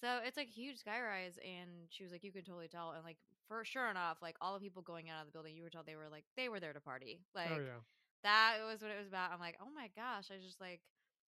So 0.00 0.20
it's 0.24 0.36
like 0.36 0.48
huge 0.48 0.82
skyrise 0.82 1.38
and 1.44 1.88
she 1.90 2.02
was 2.04 2.12
like, 2.12 2.24
"You 2.24 2.32
can 2.32 2.44
totally 2.44 2.68
tell." 2.68 2.92
And 2.92 3.04
like 3.04 3.18
for 3.48 3.64
sure 3.64 3.88
enough, 3.90 4.18
like 4.22 4.36
all 4.40 4.54
the 4.54 4.60
people 4.60 4.82
going 4.82 5.08
out 5.10 5.20
of 5.20 5.26
the 5.26 5.32
building, 5.32 5.56
you 5.56 5.62
were 5.62 5.70
told 5.70 5.86
they 5.86 5.96
were 5.96 6.08
like 6.10 6.24
they 6.36 6.48
were 6.48 6.60
there 6.60 6.72
to 6.72 6.80
party. 6.80 7.20
Like 7.34 7.50
oh 7.50 7.58
yeah. 7.60 7.80
That 8.22 8.58
was 8.66 8.82
what 8.82 8.90
it 8.90 8.98
was 8.98 9.08
about. 9.08 9.32
I'm 9.32 9.40
like, 9.40 9.56
oh 9.60 9.68
my 9.74 9.90
gosh, 9.96 10.30
I 10.30 10.42
just 10.42 10.60
like 10.60 10.80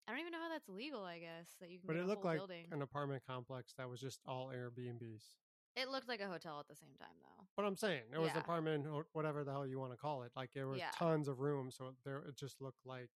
I 0.09 0.13
don't 0.13 0.21
even 0.21 0.33
know 0.33 0.39
how 0.41 0.49
that's 0.49 0.69
legal. 0.69 1.03
I 1.05 1.19
guess 1.19 1.49
that 1.61 1.71
you 1.71 1.79
can. 1.79 1.87
But 1.89 1.97
it 1.97 2.07
looked 2.07 2.25
like 2.25 2.39
building. 2.39 2.67
an 2.73 2.83
apartment 2.83 3.23
complex 3.27 3.75
that 3.79 3.89
was 3.89 4.01
just 4.01 4.21
all 4.27 4.53
Airbnbs. 4.55 5.23
It 5.75 5.91
looked 5.91 6.09
like 6.09 6.21
a 6.21 6.27
hotel 6.29 6.59
at 6.61 6.69
the 6.69 6.77
same 6.77 6.95
time, 6.99 7.13
though. 7.21 7.45
But 7.57 7.67
I'm 7.67 7.77
saying 7.77 8.03
it 8.13 8.19
was 8.19 8.31
Yeah. 8.33 8.39
apartment 8.39 8.87
or 8.87 9.07
whatever 9.13 9.45
the 9.45 9.53
hell 9.53 9.67
you 9.67 9.79
want 9.79 9.93
to 9.93 9.99
call 9.99 10.23
it. 10.23 10.33
Like 10.37 10.53
there 10.55 10.67
were 10.69 10.77
Yeah. 10.77 10.91
tons 10.95 11.29
of 11.29 11.41
rooms, 11.41 11.77
so 11.77 11.95
there 12.05 12.19
it 12.21 12.37
just 12.37 12.61
looked 12.63 12.87
like, 12.87 13.11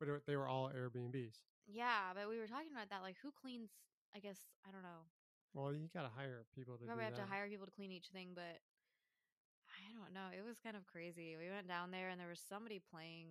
but 0.00 0.08
it, 0.08 0.26
they 0.26 0.36
were 0.36 0.48
all 0.48 0.70
Airbnbs. 0.70 1.42
Yeah, 1.66 2.12
but 2.14 2.28
we 2.28 2.38
were 2.38 2.48
talking 2.48 2.72
about 2.72 2.88
that. 2.90 3.02
Like, 3.02 3.16
who 3.22 3.30
cleans? 3.30 3.70
I 4.14 4.18
guess 4.18 4.38
I 4.66 4.72
don't 4.72 4.82
know. 4.82 5.06
Well, 5.52 5.72
you 5.74 5.88
got 5.92 6.02
to 6.02 6.08
hire 6.08 6.46
people 6.54 6.78
to 6.78 6.84
Probably 6.84 7.02
do 7.04 7.10
have 7.10 7.16
that. 7.16 7.26
to 7.26 7.32
hire 7.32 7.48
people 7.48 7.66
to 7.66 7.72
clean 7.72 7.92
each 7.92 8.08
thing, 8.08 8.30
but 8.34 8.58
I 9.90 9.98
don't 9.98 10.14
know. 10.14 10.30
It 10.30 10.46
was 10.46 10.58
kind 10.62 10.76
of 10.78 10.86
crazy. 10.86 11.34
We 11.34 11.50
went 11.50 11.66
down 11.66 11.90
there 11.90 12.08
and 12.10 12.20
there 12.20 12.30
was 12.30 12.38
somebody 12.38 12.78
playing. 12.78 13.26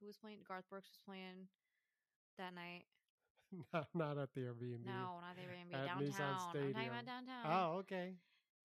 Who 0.00 0.06
was 0.06 0.16
playing? 0.16 0.38
Garth 0.48 0.64
Brooks 0.70 0.88
was 0.88 1.00
playing 1.04 1.48
that 2.38 2.54
night. 2.54 2.88
not, 3.72 3.88
not 3.94 4.16
at 4.16 4.32
the 4.32 4.48
Airbnb. 4.48 4.88
No, 4.88 5.20
not 5.20 5.36
the 5.36 5.44
Airbnb. 5.44 5.76
At 5.76 5.86
Downtown. 5.86 6.40
I'm 6.56 6.72
talking 6.72 6.88
about 6.88 7.06
downtown. 7.06 7.44
Oh, 7.44 7.78
okay. 7.84 8.16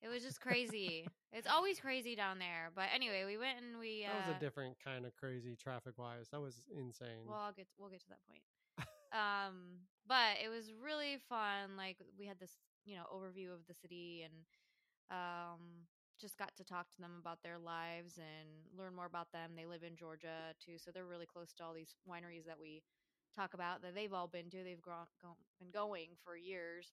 It 0.01 0.07
was 0.07 0.23
just 0.23 0.39
crazy. 0.39 1.07
it's 1.33 1.47
always 1.47 1.79
crazy 1.79 2.15
down 2.15 2.39
there. 2.39 2.71
But 2.73 2.87
anyway, 2.95 3.23
we 3.27 3.37
went 3.37 3.59
and 3.59 3.79
we. 3.79 4.07
Uh, 4.07 4.15
That 4.15 4.27
was 4.31 4.37
a 4.37 4.39
different 4.39 4.77
kind 4.79 5.05
of 5.05 5.11
crazy 5.19 5.55
traffic 5.59 5.97
wise. 5.97 6.29
That 6.31 6.39
was 6.39 6.55
insane. 6.71 7.27
Well, 7.27 7.39
I'll 7.39 7.51
get 7.51 7.67
we'll 7.77 7.89
get 7.89 7.99
to 8.07 8.09
that 8.15 8.23
point. 8.27 8.41
um, 9.11 9.83
but 10.07 10.39
it 10.43 10.47
was 10.47 10.71
really 10.81 11.17
fun. 11.27 11.75
Like 11.75 11.97
we 12.17 12.25
had 12.25 12.39
this, 12.39 12.55
you 12.85 12.95
know, 12.95 13.03
overview 13.13 13.51
of 13.53 13.67
the 13.67 13.73
city 13.75 14.23
and 14.23 14.33
um 15.11 15.59
just 16.19 16.37
got 16.37 16.55
to 16.57 16.63
talk 16.63 16.89
to 16.91 17.01
them 17.01 17.11
about 17.19 17.41
their 17.43 17.57
lives 17.57 18.17
and 18.17 18.49
learn 18.77 18.95
more 18.95 19.05
about 19.05 19.31
them. 19.31 19.51
They 19.55 19.65
live 19.65 19.83
in 19.83 19.95
Georgia 19.95 20.53
too, 20.63 20.77
so 20.77 20.91
they're 20.91 21.05
really 21.05 21.25
close 21.25 21.53
to 21.53 21.63
all 21.63 21.73
these 21.73 21.95
wineries 22.09 22.45
that 22.45 22.59
we 22.59 22.83
talk 23.35 23.53
about 23.53 23.81
that 23.81 23.95
they've 23.95 24.13
all 24.13 24.27
been 24.27 24.49
to. 24.49 24.63
They've 24.63 24.81
grown, 24.81 25.07
go, 25.21 25.37
been 25.59 25.71
going 25.71 26.09
for 26.23 26.35
years. 26.35 26.91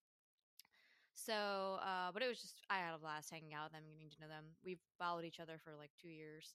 So, 1.14 1.78
uh, 1.83 2.12
but 2.12 2.23
it 2.23 2.28
was 2.28 2.40
just 2.40 2.61
I 2.71 2.78
had 2.78 2.95
a 2.95 2.99
blast 2.99 3.30
hanging 3.30 3.54
out 3.54 3.64
with 3.64 3.73
them, 3.73 3.83
getting 3.90 4.11
to 4.11 4.21
know 4.21 4.28
them. 4.28 4.45
We've 4.64 4.83
followed 4.99 5.25
each 5.25 5.40
other 5.40 5.59
for 5.62 5.73
like 5.78 5.90
two 6.00 6.11
years, 6.11 6.54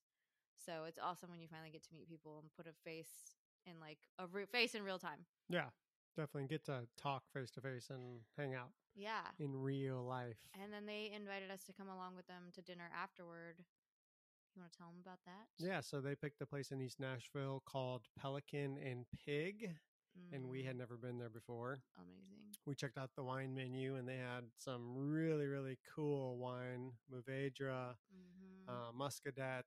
so 0.55 0.85
it's 0.87 0.99
awesome 1.01 1.29
when 1.29 1.41
you 1.41 1.47
finally 1.49 1.71
get 1.71 1.83
to 1.83 1.93
meet 1.93 2.07
people 2.07 2.39
and 2.41 2.49
put 2.55 2.67
a 2.71 2.75
face 2.87 3.35
in 3.65 3.73
like 3.81 3.97
a 4.19 4.27
re- 4.27 4.45
face 4.45 4.75
in 4.75 4.83
real 4.83 4.99
time. 4.99 5.25
yeah, 5.49 5.69
definitely 6.15 6.47
get 6.47 6.65
to 6.65 6.81
talk 6.95 7.23
face 7.33 7.49
to 7.51 7.61
face 7.61 7.89
and 7.89 8.21
hang 8.37 8.53
out 8.53 8.69
Yeah. 8.95 9.31
in 9.39 9.55
real 9.55 10.03
life. 10.03 10.37
And 10.61 10.71
then 10.71 10.85
they 10.85 11.11
invited 11.15 11.49
us 11.51 11.63
to 11.65 11.73
come 11.73 11.87
along 11.89 12.15
with 12.15 12.27
them 12.27 12.51
to 12.53 12.61
dinner 12.61 12.89
afterward. 12.93 13.55
You 14.55 14.61
want 14.61 14.71
to 14.73 14.77
tell 14.77 14.87
them 14.87 14.99
about 15.01 15.19
that? 15.25 15.47
Yeah, 15.59 15.81
so 15.81 16.01
they 16.01 16.15
picked 16.15 16.41
a 16.41 16.45
place 16.45 16.71
in 16.71 16.81
East 16.81 16.99
Nashville 16.99 17.61
called 17.65 18.01
Pelican 18.19 18.77
and 18.77 19.05
Pig, 19.25 19.69
and 20.31 20.49
we 20.49 20.63
had 20.63 20.75
Mm, 20.75 20.77
never 20.77 20.97
been 20.97 21.17
there 21.17 21.29
before. 21.29 21.81
amazing. 21.97 22.55
We 22.65 22.75
checked 22.75 22.97
out 22.97 23.09
the 23.15 23.23
wine 23.23 23.53
menu, 23.55 23.95
and 23.95 24.07
they 24.07 24.17
had 24.17 24.45
some 24.57 24.95
really, 24.95 25.45
really 25.47 25.77
cool 25.95 26.37
wine: 26.37 26.91
Mourvedre, 27.11 27.95
Mm-hmm. 28.13 28.69
uh, 28.69 28.91
Muscadet, 28.97 29.63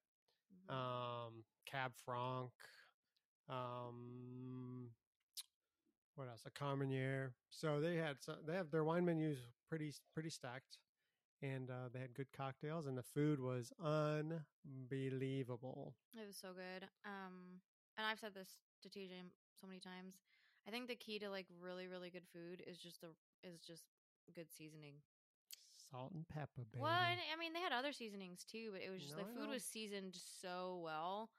um, 0.69 1.45
Cab 1.67 1.93
Franc, 2.05 2.51
um, 3.49 4.91
what 6.17 6.29
else? 6.29 6.43
A 6.47 6.51
Carmenere. 6.51 7.33
So 7.51 7.81
they 7.81 7.97
had 7.97 8.17
so 8.21 8.35
they 8.47 8.55
have 8.55 8.71
their 8.71 8.85
wine 8.85 9.05
menus 9.05 9.39
pretty 9.69 9.93
pretty 10.13 10.31
stacked, 10.31 10.79
and 11.43 11.71
uh, 11.71 11.89
they 11.93 12.01
had 12.01 12.15
good 12.15 12.33
cocktails, 12.37 12.87
and 12.87 12.97
the 12.97 13.03
food 13.03 13.41
was 13.41 13.73
unbelievable. 13.83 15.95
it 16.15 16.27
was 16.27 16.37
so 16.37 16.49
good. 16.55 16.89
Um, 17.05 17.61
and 17.97 18.07
I've 18.07 18.19
said 18.19 18.35
this 18.35 18.59
to 18.83 18.89
TJ 18.89 19.11
so 19.61 19.67
many 19.67 19.81
times. 19.81 20.19
I 20.67 20.71
think 20.71 20.89
the 20.89 20.97
key 20.97 21.19
to 21.19 21.31
like 21.31 21.47
really, 21.61 21.87
really 21.87 22.11
good 22.11 22.27
food 22.33 22.63
is 22.67 22.79
just 22.79 23.01
the 23.01 23.09
is 23.43 23.61
just 23.61 23.85
good 24.35 24.51
seasoning. 24.53 24.95
Salt 25.91 26.13
and 26.15 26.27
pepper, 26.27 26.65
baby. 26.73 26.83
Well, 26.83 26.91
and, 26.91 27.21
I 27.33 27.39
mean, 27.39 27.53
they 27.53 27.61
had 27.61 27.73
other 27.73 27.93
seasonings 27.93 28.43
too, 28.45 28.71
but 28.73 28.81
it 28.81 28.91
was 28.91 29.03
just 29.03 29.17
No, 29.17 29.23
the 29.23 29.29
food 29.39 29.49
was 29.51 29.63
seasoned 29.65 30.17
so 30.17 30.81
well, 30.83 31.31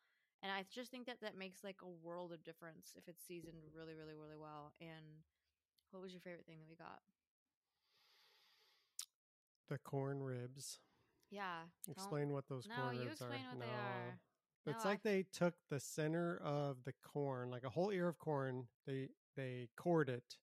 and 0.43 0.51
I 0.51 0.65
just 0.73 0.91
think 0.91 1.05
that 1.07 1.21
that 1.21 1.37
makes 1.37 1.63
like 1.63 1.77
a 1.83 1.89
world 2.05 2.31
of 2.33 2.43
difference 2.43 2.93
if 2.95 3.07
it's 3.07 3.23
seasoned 3.25 3.55
really, 3.75 3.93
really, 3.95 4.13
really 4.15 4.37
well. 4.39 4.73
And 4.81 5.23
what 5.91 6.01
was 6.01 6.11
your 6.13 6.21
favorite 6.21 6.45
thing 6.45 6.57
that 6.59 6.69
we 6.69 6.75
got? 6.75 6.99
the 9.67 9.77
corn 9.79 10.21
ribs. 10.21 10.79
Yeah, 11.31 11.63
Explain 11.89 12.29
what 12.29 12.47
those 12.47 12.67
No, 12.67 12.75
corn 12.75 12.95
you 12.97 13.01
ribs 13.01 13.13
explain 13.13 13.41
are. 13.45 13.49
what 13.49 13.59
they 13.59 13.65
No. 13.65 13.71
are. 13.73 14.19
It's 14.67 14.83
No, 14.83 14.89
I- 14.89 14.93
like 14.93 15.01
they 15.03 15.23
took 15.23 15.55
the 15.69 15.79
center 15.79 16.37
of 16.37 16.83
the 16.83 16.93
corn, 16.93 17.49
like 17.49 17.63
a 17.63 17.69
whole 17.69 17.91
ear 17.91 18.07
of 18.07 18.19
corn. 18.19 18.67
They 18.85 19.09
they 19.35 19.69
cored 19.75 20.07
it, 20.09 20.37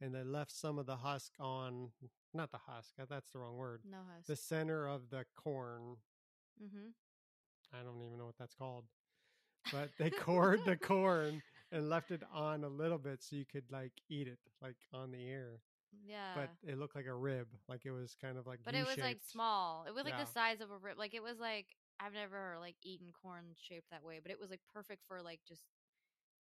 and 0.00 0.14
they 0.14 0.24
left 0.24 0.50
some 0.50 0.78
of 0.78 0.86
the 0.86 0.96
husk 0.96 1.34
on. 1.38 1.92
Not 2.34 2.50
the 2.50 2.58
husk. 2.58 2.94
uh, 2.98 3.04
That's 3.04 3.30
the 3.30 3.38
wrong 3.40 3.56
word. 3.56 3.84
No 3.84 3.98
husk. 4.14 4.26
The 4.26 4.36
center 4.36 4.86
of 4.88 5.10
the 5.10 5.26
corn. 5.36 5.98
mm-hmm. 6.62 6.88
I 7.72 7.82
don't 7.82 8.00
even 8.02 8.16
know 8.18 8.26
what 8.26 8.36
that's 8.38 8.54
called. 8.54 8.86
But 9.70 9.90
they 9.98 10.10
cored 10.10 10.64
the 10.64 10.76
corn 10.76 11.42
and 11.70 11.88
left 11.88 12.10
it 12.10 12.22
on 12.32 12.64
a 12.64 12.68
little 12.68 12.98
bit 12.98 13.22
so 13.22 13.36
you 13.36 13.44
could 13.44 13.64
like 13.70 13.92
eat 14.10 14.28
it, 14.28 14.38
like 14.60 14.76
on 14.92 15.10
the 15.12 15.22
ear. 15.22 15.60
Yeah, 16.06 16.34
But 16.34 16.50
it 16.70 16.78
looked 16.78 16.96
like 16.96 17.06
a 17.06 17.14
rib, 17.14 17.46
like 17.68 17.84
it 17.84 17.90
was 17.92 18.16
kind 18.20 18.38
of 18.38 18.46
like. 18.46 18.60
but 18.64 18.74
it 18.74 18.86
was 18.86 18.98
like 18.98 19.20
small. 19.22 19.84
It 19.86 19.94
was 19.94 20.04
like 20.04 20.14
Yeah. 20.14 20.24
the 20.24 20.30
size 20.30 20.60
of 20.60 20.70
a 20.70 20.76
rib. 20.78 20.98
Like 20.98 21.14
it 21.14 21.22
was 21.22 21.38
like 21.38 21.66
I've 22.00 22.14
never 22.14 22.56
like 22.58 22.76
eaten 22.82 23.12
corn 23.12 23.44
shaped 23.56 23.90
that 23.90 24.02
way, 24.02 24.18
but 24.20 24.30
it 24.32 24.40
was 24.40 24.50
like 24.50 24.60
perfect 24.72 25.02
for 25.06 25.20
like 25.22 25.40
just 25.46 25.62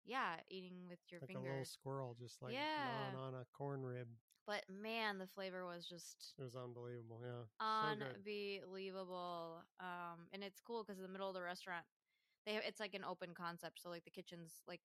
yeah, 0.06 0.36
eating 0.50 0.88
with 0.88 1.00
your 1.10 1.20
like 1.22 1.36
a 1.36 1.40
little 1.40 1.66
squirrel, 1.66 2.16
just 2.20 2.42
like 2.42 2.54
Yeah. 2.54 3.18
on 3.18 3.34
a 3.34 3.46
corn 3.58 3.82
rib. 3.84 4.08
But 4.48 4.64
man, 4.70 5.18
the 5.18 5.28
flavor 5.28 5.66
was 5.66 5.86
just 5.86 6.34
It 6.38 6.44
was 6.44 6.56
unbelievable. 6.56 7.20
Yeah, 7.24 7.44
so 7.58 8.06
unbelievable. 8.06 9.64
Um, 9.80 10.28
and 10.34 10.44
it's 10.44 10.62
cool 10.62 10.84
because 10.84 10.98
in 11.00 11.04
the 11.04 11.10
middle 11.10 11.28
of 11.28 11.34
the 11.34 11.42
restaurant, 11.42 11.84
they 12.46 12.54
have, 12.54 12.64
it's 12.68 12.80
like 12.80 12.94
an 12.94 13.04
open 13.04 13.34
concept. 13.34 13.82
So 13.82 13.90
like 13.90 14.04
the 14.06 14.12
kitchen's 14.12 14.62
like 14.68 14.82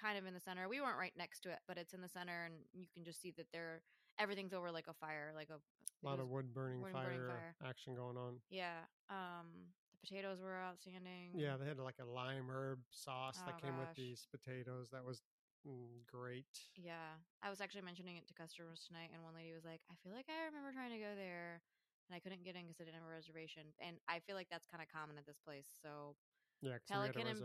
kind 0.00 0.18
of 0.18 0.26
in 0.26 0.34
the 0.34 0.40
center. 0.40 0.68
We 0.68 0.80
weren't 0.80 0.98
right 0.98 1.12
next 1.16 1.40
to 1.42 1.50
it, 1.50 1.58
but 1.66 1.78
it's 1.78 1.92
in 1.94 2.00
the 2.00 2.08
center, 2.08 2.44
and 2.46 2.54
you 2.72 2.86
can 2.92 3.04
just 3.04 3.20
see 3.20 3.32
that 3.36 3.46
there 3.52 3.82
everything's 4.18 4.52
over 4.52 4.70
like 4.70 4.86
a 4.88 4.94
fire, 4.94 5.32
like 5.34 5.48
a 5.50 5.58
A 5.58 6.04
lot 6.06 6.18
of 6.20 6.28
wood 6.28 6.52
burning 6.54 6.80
wood 6.82 6.92
fire, 6.92 7.06
burning 7.06 7.26
fire. 7.26 7.54
action 7.68 7.94
going 7.94 8.16
on. 8.16 8.38
yeah. 8.50 8.86
Um, 9.10 9.72
the 9.92 9.98
potatoes 10.06 10.38
were 10.40 10.54
outstanding. 10.58 11.34
Yeah, 11.34 11.56
they 11.56 11.66
had 11.66 11.78
like 11.78 11.98
a 12.02 12.06
lime 12.06 12.46
herb 12.50 12.78
sauce 12.90 13.38
that 13.46 13.58
Oh, 13.58 13.66
came 13.66 13.78
with 13.78 13.94
these 13.96 14.26
potatoes. 14.30 14.90
That 14.90 15.04
was 15.04 15.22
mm, 15.66 16.06
great. 16.06 16.46
Yeah. 16.76 17.18
I 17.42 17.50
was 17.50 17.60
actually 17.60 17.82
mentioning 17.82 18.16
it 18.16 18.26
to 18.28 18.34
customers 18.34 18.84
tonight, 18.86 19.10
and 19.14 19.22
one 19.22 19.34
lady 19.34 19.50
was 19.54 19.64
like, 19.66 19.80
I 19.90 19.94
feel 20.02 20.14
like 20.14 20.26
I 20.30 20.46
remember 20.46 20.70
trying 20.70 20.94
to 20.94 21.02
go 21.02 21.14
there, 21.18 21.62
and 22.06 22.14
I 22.14 22.20
couldn't 22.22 22.44
get 22.46 22.54
in 22.54 22.62
because 22.66 22.78
I 22.78 22.84
didn't 22.86 23.02
have 23.02 23.10
a 23.10 23.14
reservation. 23.14 23.74
And 23.82 23.98
I 24.06 24.18
feel 24.22 24.38
like 24.38 24.46
that's 24.50 24.66
kind 24.70 24.82
of 24.82 24.88
common 24.90 25.18
at 25.18 25.26
this 25.26 25.38
place. 25.42 25.66
So, 25.82 26.14
Yeah, 26.60 26.78
'cause 26.78 26.88
we 26.90 26.96
had 26.96 27.10
a 27.10 27.12
Pelican 27.12 27.26
and. 27.28 27.44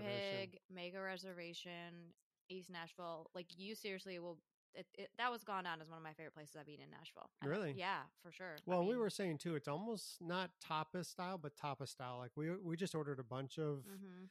Pig, 0.52 0.60
make 0.70 0.94
a 0.96 1.02
reservation, 1.02 2.14
East 2.50 2.70
Nashville. 2.70 3.30
Like, 3.36 3.48
you 3.58 3.76
seriously 3.76 4.18
will. 4.20 4.40
It, 4.76 4.88
it, 4.98 5.12
that 5.20 5.32
was 5.32 5.44
gone 5.44 5.66
down 5.66 5.82
as 5.82 5.90
one 5.90 5.98
of 5.98 6.04
my 6.04 6.14
favorite 6.14 6.34
places 6.34 6.56
I've 6.60 6.68
eaten 6.68 6.86
in 6.86 6.90
Nashville. 6.90 7.30
And 7.42 7.48
I- 7.52 7.56
Really? 7.56 7.74
yeah, 7.74 8.02
for 8.24 8.32
sure. 8.32 8.56
I 8.58 8.62
Well, 8.66 8.86
we 8.88 8.98
were 8.98 9.12
saying 9.12 9.38
too, 9.38 9.54
it's 9.56 9.68
almost 9.68 10.20
not 10.20 10.50
tapas 10.60 11.06
style, 11.06 11.38
but 11.38 11.56
tapas 11.56 11.90
style. 11.90 12.18
Like 12.18 12.32
we 12.36 12.50
we 12.58 12.76
just 12.76 12.96
ordered 12.96 13.20
a 13.20 13.24
bunch 13.24 13.60
of 13.60 13.86
mhm. 13.86 14.30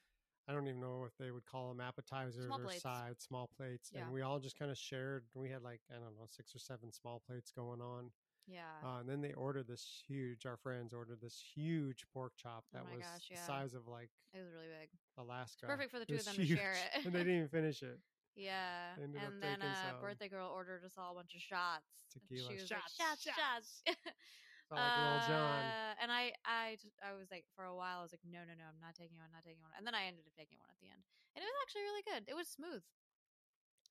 I 0.49 0.53
don't 0.53 0.67
even 0.67 0.81
know 0.81 1.05
if 1.05 1.17
they 1.17 1.31
would 1.31 1.45
call 1.47 1.69
them 1.69 1.81
appetizers 1.81 2.47
Small 2.47 2.61
or 2.61 2.65
plates. 2.65 2.83
sides, 2.83 3.23
small 3.23 3.47
plates, 3.57 3.93
Yeah. 3.95 4.03
and 4.03 4.13
we 4.13 4.23
all 4.23 4.41
just 4.41 4.59
kind 4.59 4.73
of 4.73 4.77
shared. 4.77 5.27
We 5.35 5.49
had 5.49 5.63
like 5.63 5.81
I 5.89 5.95
don't 6.01 6.17
know 6.17 6.27
six 6.27 6.53
or 6.57 6.59
seven 6.59 6.91
small 6.93 7.21
plates 7.21 7.53
going 7.53 7.81
on, 7.81 8.11
Yeah. 8.49 8.67
uh, 8.85 9.01
and 9.01 9.09
then 9.09 9.21
they 9.21 9.33
ordered 9.35 9.69
this 9.69 10.03
huge. 10.07 10.47
Our 10.47 10.57
friends 10.57 10.93
ordered 10.93 11.21
this 11.21 11.41
huge 11.55 12.05
pork 12.13 12.33
chop 12.37 12.65
Oh 12.75 12.79
that 12.79 12.85
my 12.85 12.97
was 12.97 13.07
gosh, 13.07 13.29
the 13.31 13.37
size 13.37 13.75
of 13.75 13.87
like 13.87 14.11
it 14.35 14.39
was 14.43 14.51
really 14.53 14.69
big. 14.69 14.91
Alaska. 15.19 15.67
perfect 15.67 15.91
for 15.93 15.99
the 15.99 16.07
two 16.11 16.17
of 16.17 16.25
them 16.25 16.35
to 16.35 16.47
share 16.47 16.73
it. 16.73 16.91
and 17.07 17.15
they 17.15 17.21
didn't 17.21 17.37
even 17.37 17.49
finish 17.49 17.83
it. 17.83 17.99
Yeah. 18.35 18.97
Ended 18.97 19.21
and 19.21 19.43
then 19.43 19.61
uh, 19.61 20.01
birthday 20.01 20.29
girl 20.29 20.49
ordered 20.49 20.85
us 20.85 20.97
all 20.97 21.13
a 21.13 21.17
bunch 21.21 21.35
of 21.37 21.43
shots. 21.43 22.09
Tequila. 22.13 22.49
Shots, 22.59 22.97
like, 22.97 22.97
shots, 22.97 23.23
shots. 23.25 23.69
Felt 23.85 24.81
like. 24.81 25.29
Uh, 25.29 26.01
and 26.01 26.09
I, 26.09 26.33
I, 26.49 26.81
I 27.05 27.13
was 27.13 27.29
like, 27.29 27.45
for 27.57 27.65
a 27.69 27.77
while, 27.77 28.01
I 28.01 28.05
was 28.05 28.13
like, 28.13 28.25
no, 28.25 28.41
no, 28.45 28.57
no, 28.57 28.65
I'm 28.65 28.81
not 28.81 28.97
taking 28.97 29.21
one, 29.21 29.29
not 29.33 29.45
taking 29.45 29.61
one. 29.61 29.73
And 29.77 29.85
then 29.85 29.93
I 29.93 30.09
ended 30.09 30.25
up 30.25 30.33
taking 30.33 30.57
one 30.61 30.73
at 30.73 30.81
the 30.81 30.89
end, 30.89 31.05
and 31.37 31.45
it 31.45 31.49
was 31.49 31.59
actually 31.65 31.85
really 31.85 32.05
good. 32.09 32.25
It 32.25 32.37
was 32.37 32.49
smooth. 32.49 32.85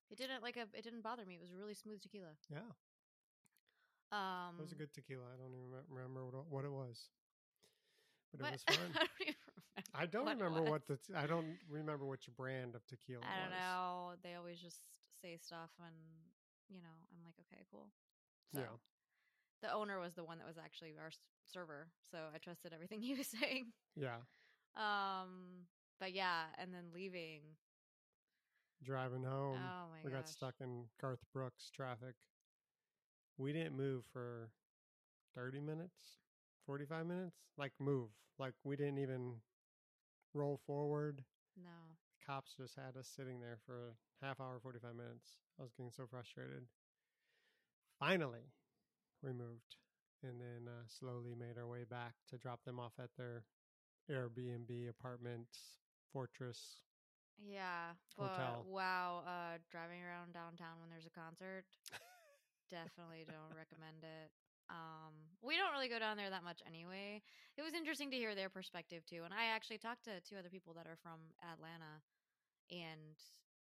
It 0.09 0.17
didn't 0.17 0.43
like 0.43 0.57
a. 0.57 0.67
It 0.73 0.83
didn't 0.83 1.05
bother 1.05 1.23
me. 1.23 1.37
It 1.37 1.43
was 1.43 1.53
really 1.53 1.77
smooth 1.77 2.01
tequila. 2.01 2.35
Yeah, 2.49 2.73
Um, 4.11 4.55
it 4.59 4.61
was 4.61 4.71
a 4.71 4.75
good 4.75 4.93
tequila. 4.93 5.23
I 5.33 5.37
don't 5.41 5.53
even 5.53 5.71
remember 5.89 6.25
what, 6.25 6.33
it- 6.35 6.47
what 6.49 6.65
it 6.65 6.71
was, 6.71 7.09
but 8.31 8.39
it 8.41 8.43
but- 8.43 8.51
was 8.51 8.63
fun. 8.77 9.35
I 9.93 10.05
don't 10.05 10.27
remember. 10.27 10.61
What 10.61 10.67
it 10.67 10.71
what 10.71 10.87
the 10.87 10.97
t- 10.97 11.13
I 11.15 11.27
don't 11.27 11.57
remember 11.69 12.05
which 12.05 12.29
brand 12.35 12.75
of 12.75 12.85
tequila. 12.87 13.21
I 13.23 13.39
don't 13.41 13.51
was. 13.51 13.59
know. 13.59 14.11
They 14.23 14.35
always 14.35 14.59
just 14.59 14.81
say 15.21 15.37
stuff, 15.41 15.69
and 15.79 15.95
you 16.69 16.81
know, 16.81 16.95
I'm 17.13 17.23
like, 17.25 17.35
okay, 17.47 17.63
cool. 17.71 17.87
So, 18.53 18.59
Yeah. 18.61 18.67
The 19.61 19.71
owner 19.73 19.99
was 19.99 20.13
the 20.15 20.23
one 20.23 20.37
that 20.39 20.47
was 20.47 20.57
actually 20.57 20.95
our 20.99 21.07
s- 21.07 21.19
server, 21.45 21.87
so 22.11 22.17
I 22.33 22.37
trusted 22.39 22.73
everything 22.73 23.01
he 23.01 23.13
was 23.13 23.27
saying. 23.27 23.71
Yeah, 23.95 24.17
Um, 24.75 25.67
but 25.99 26.13
yeah, 26.13 26.45
and 26.57 26.73
then 26.73 26.85
leaving. 26.93 27.41
driving 28.83 29.23
home, 29.23 29.57
oh 29.57 29.89
my 29.91 29.99
we 30.03 30.09
gosh. 30.11 30.19
got 30.21 30.29
stuck 30.29 30.55
in 30.61 30.85
Garth 30.99 31.23
Brooks 31.33 31.69
traffic. 31.69 32.15
We 33.41 33.53
didn't 33.53 33.75
move 33.75 34.03
for 34.13 34.51
thirty 35.35 35.59
minutes, 35.59 36.19
forty-five 36.65 37.05
minutes. 37.05 37.37
Like 37.57 37.73
move, 37.79 38.09
like 38.39 38.53
we 38.63 38.75
didn't 38.75 38.99
even 38.99 39.41
roll 40.33 40.57
forward. 40.65 41.23
No. 41.57 41.97
cops 42.25 42.55
just 42.55 42.75
had 42.75 42.97
us 42.97 43.07
sitting 43.07 43.39
there 43.41 43.59
for 43.65 43.89
a 44.21 44.25
half 44.25 44.39
hour, 44.39 44.59
45 44.61 44.95
minutes. 44.95 45.37
I 45.59 45.63
was 45.63 45.73
getting 45.73 45.91
so 45.91 46.07
frustrated. 46.07 46.67
Finally, 47.99 48.51
we 49.21 49.31
moved 49.33 49.77
and 50.23 50.39
then 50.41 50.67
uh, 50.67 50.83
slowly 50.87 51.35
made 51.35 51.57
our 51.57 51.67
way 51.67 51.83
back 51.83 52.13
to 52.29 52.37
drop 52.37 52.63
them 52.65 52.79
off 52.79 52.93
at 52.99 53.09
their 53.17 53.45
Airbnb 54.09 54.89
apartment 54.89 55.47
fortress. 56.11 56.81
Yeah, 57.39 57.93
but 58.17 58.27
Hotel. 58.27 58.65
wow, 58.65 59.23
uh, 59.25 59.57
driving 59.71 60.01
around 60.03 60.33
downtown 60.33 60.79
when 60.79 60.89
there's 60.89 61.05
a 61.07 61.09
concert, 61.09 61.65
definitely 62.71 63.27
don't 63.27 63.51
recommend 63.53 64.01
it. 64.03 64.31
Um, 64.71 65.11
we 65.43 65.57
don't 65.59 65.73
really 65.75 65.91
go 65.91 65.99
down 65.99 66.15
there 66.15 66.29
that 66.31 66.43
much 66.47 66.63
anyway. 66.65 67.21
It 67.57 67.61
was 67.61 67.73
interesting 67.75 68.09
to 68.11 68.17
hear 68.17 68.35
their 68.35 68.49
perspective 68.49 69.03
too, 69.05 69.23
and 69.25 69.33
I 69.33 69.51
actually 69.53 69.77
talked 69.79 70.05
to 70.05 70.21
two 70.23 70.39
other 70.39 70.49
people 70.49 70.73
that 70.79 70.87
are 70.87 70.97
from 71.03 71.19
Atlanta, 71.43 71.99
and 72.71 73.19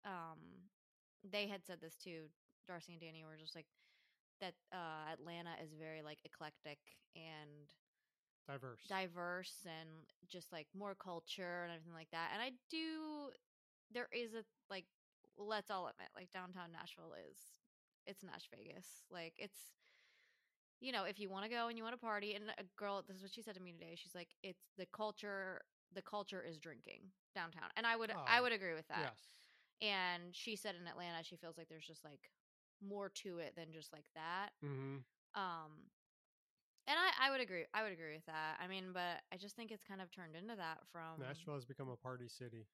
um, 0.08 0.40
they 1.28 1.48
had 1.48 1.66
said 1.66 1.80
this 1.82 1.96
too. 1.96 2.32
Darcy 2.68 2.94
and 2.94 3.02
Danny 3.02 3.24
were 3.28 3.36
just 3.36 3.56
like 3.56 3.68
that. 4.40 4.56
Uh, 4.72 5.12
Atlanta 5.12 5.52
is 5.62 5.74
very 5.78 6.02
like 6.02 6.20
eclectic 6.24 6.80
and 7.16 7.68
Diverse. 8.48 8.82
diverse 8.90 9.66
and 9.66 9.90
just 10.30 10.52
like 10.52 10.68
more 10.78 10.96
culture 10.96 11.64
and 11.64 11.72
everything 11.72 11.94
like 11.94 12.12
that. 12.12 12.32
And 12.34 12.42
I 12.42 12.52
do 12.70 13.32
there 13.94 14.08
is 14.12 14.34
a 14.34 14.44
like 14.70 14.86
let's 15.38 15.72
all 15.72 15.88
admit 15.88 16.10
like 16.16 16.30
downtown 16.32 16.72
Nashville 16.74 17.14
is 17.32 17.38
it's 18.06 18.24
Nash 18.24 18.50
Vegas. 18.50 19.06
Like 19.10 19.34
it's 19.38 19.74
you 20.80 20.92
know, 20.92 21.04
if 21.06 21.20
you 21.20 21.30
want 21.30 21.46
to 21.46 21.50
go 21.50 21.68
and 21.68 21.78
you 21.78 21.84
want 21.84 21.94
to 21.94 22.00
party 22.06 22.34
and 22.36 22.46
a 22.58 22.64
girl 22.78 23.04
this 23.06 23.18
is 23.18 23.22
what 23.24 23.32
she 23.32 23.42
said 23.42 23.56
to 23.56 23.62
me 23.62 23.72
today. 23.74 23.96
She's 23.96 24.16
like 24.16 24.36
it's 24.44 24.72
the 24.78 24.86
culture 24.86 25.62
the 25.94 26.02
culture 26.02 26.42
is 26.42 26.58
drinking 26.60 27.12
downtown. 27.34 27.70
And 27.76 27.86
I 27.86 27.96
would 27.96 28.14
I 28.28 28.40
Oh, 28.40 28.42
would 28.42 28.52
agree 28.52 28.74
with 28.74 28.88
that. 28.88 29.14
yes. 29.14 29.58
And 29.82 30.36
she 30.36 30.56
said 30.56 30.76
in 30.76 30.88
Atlanta 30.88 31.24
she 31.24 31.36
feels 31.38 31.58
like 31.58 31.70
there's 31.70 31.88
just 31.88 32.04
like 32.04 32.32
more 32.82 33.10
to 33.10 33.40
it 33.40 33.56
than 33.56 33.72
just 33.72 33.94
like 33.94 34.06
that. 34.16 34.50
hmm 34.62 34.98
Um, 35.36 35.92
and 36.88 36.98
I, 37.00 37.28
I 37.28 37.32
would 37.32 37.42
agree. 37.42 37.66
I 37.74 37.84
would 37.84 37.94
agree 37.94 38.16
with 38.16 38.26
that. 38.26 38.58
I 38.62 38.68
mean, 38.68 38.92
but 38.94 39.22
I 39.32 39.38
just 39.38 39.56
think 39.56 39.72
it's 39.72 39.84
kind 39.84 40.02
of 40.02 40.12
turned 40.12 40.36
into 40.36 40.56
that 40.56 40.80
from 40.92 41.20
Nashville 41.20 41.56
has 41.56 41.66
become 41.66 41.90
a 41.90 41.96
party 41.96 42.28
city. 42.28 42.68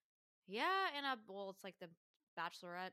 Yeah, 0.47 0.89
and 0.95 1.05
a 1.05 1.17
well, 1.31 1.49
it's 1.49 1.63
like 1.63 1.77
the 1.79 1.89
bachelorette 2.37 2.91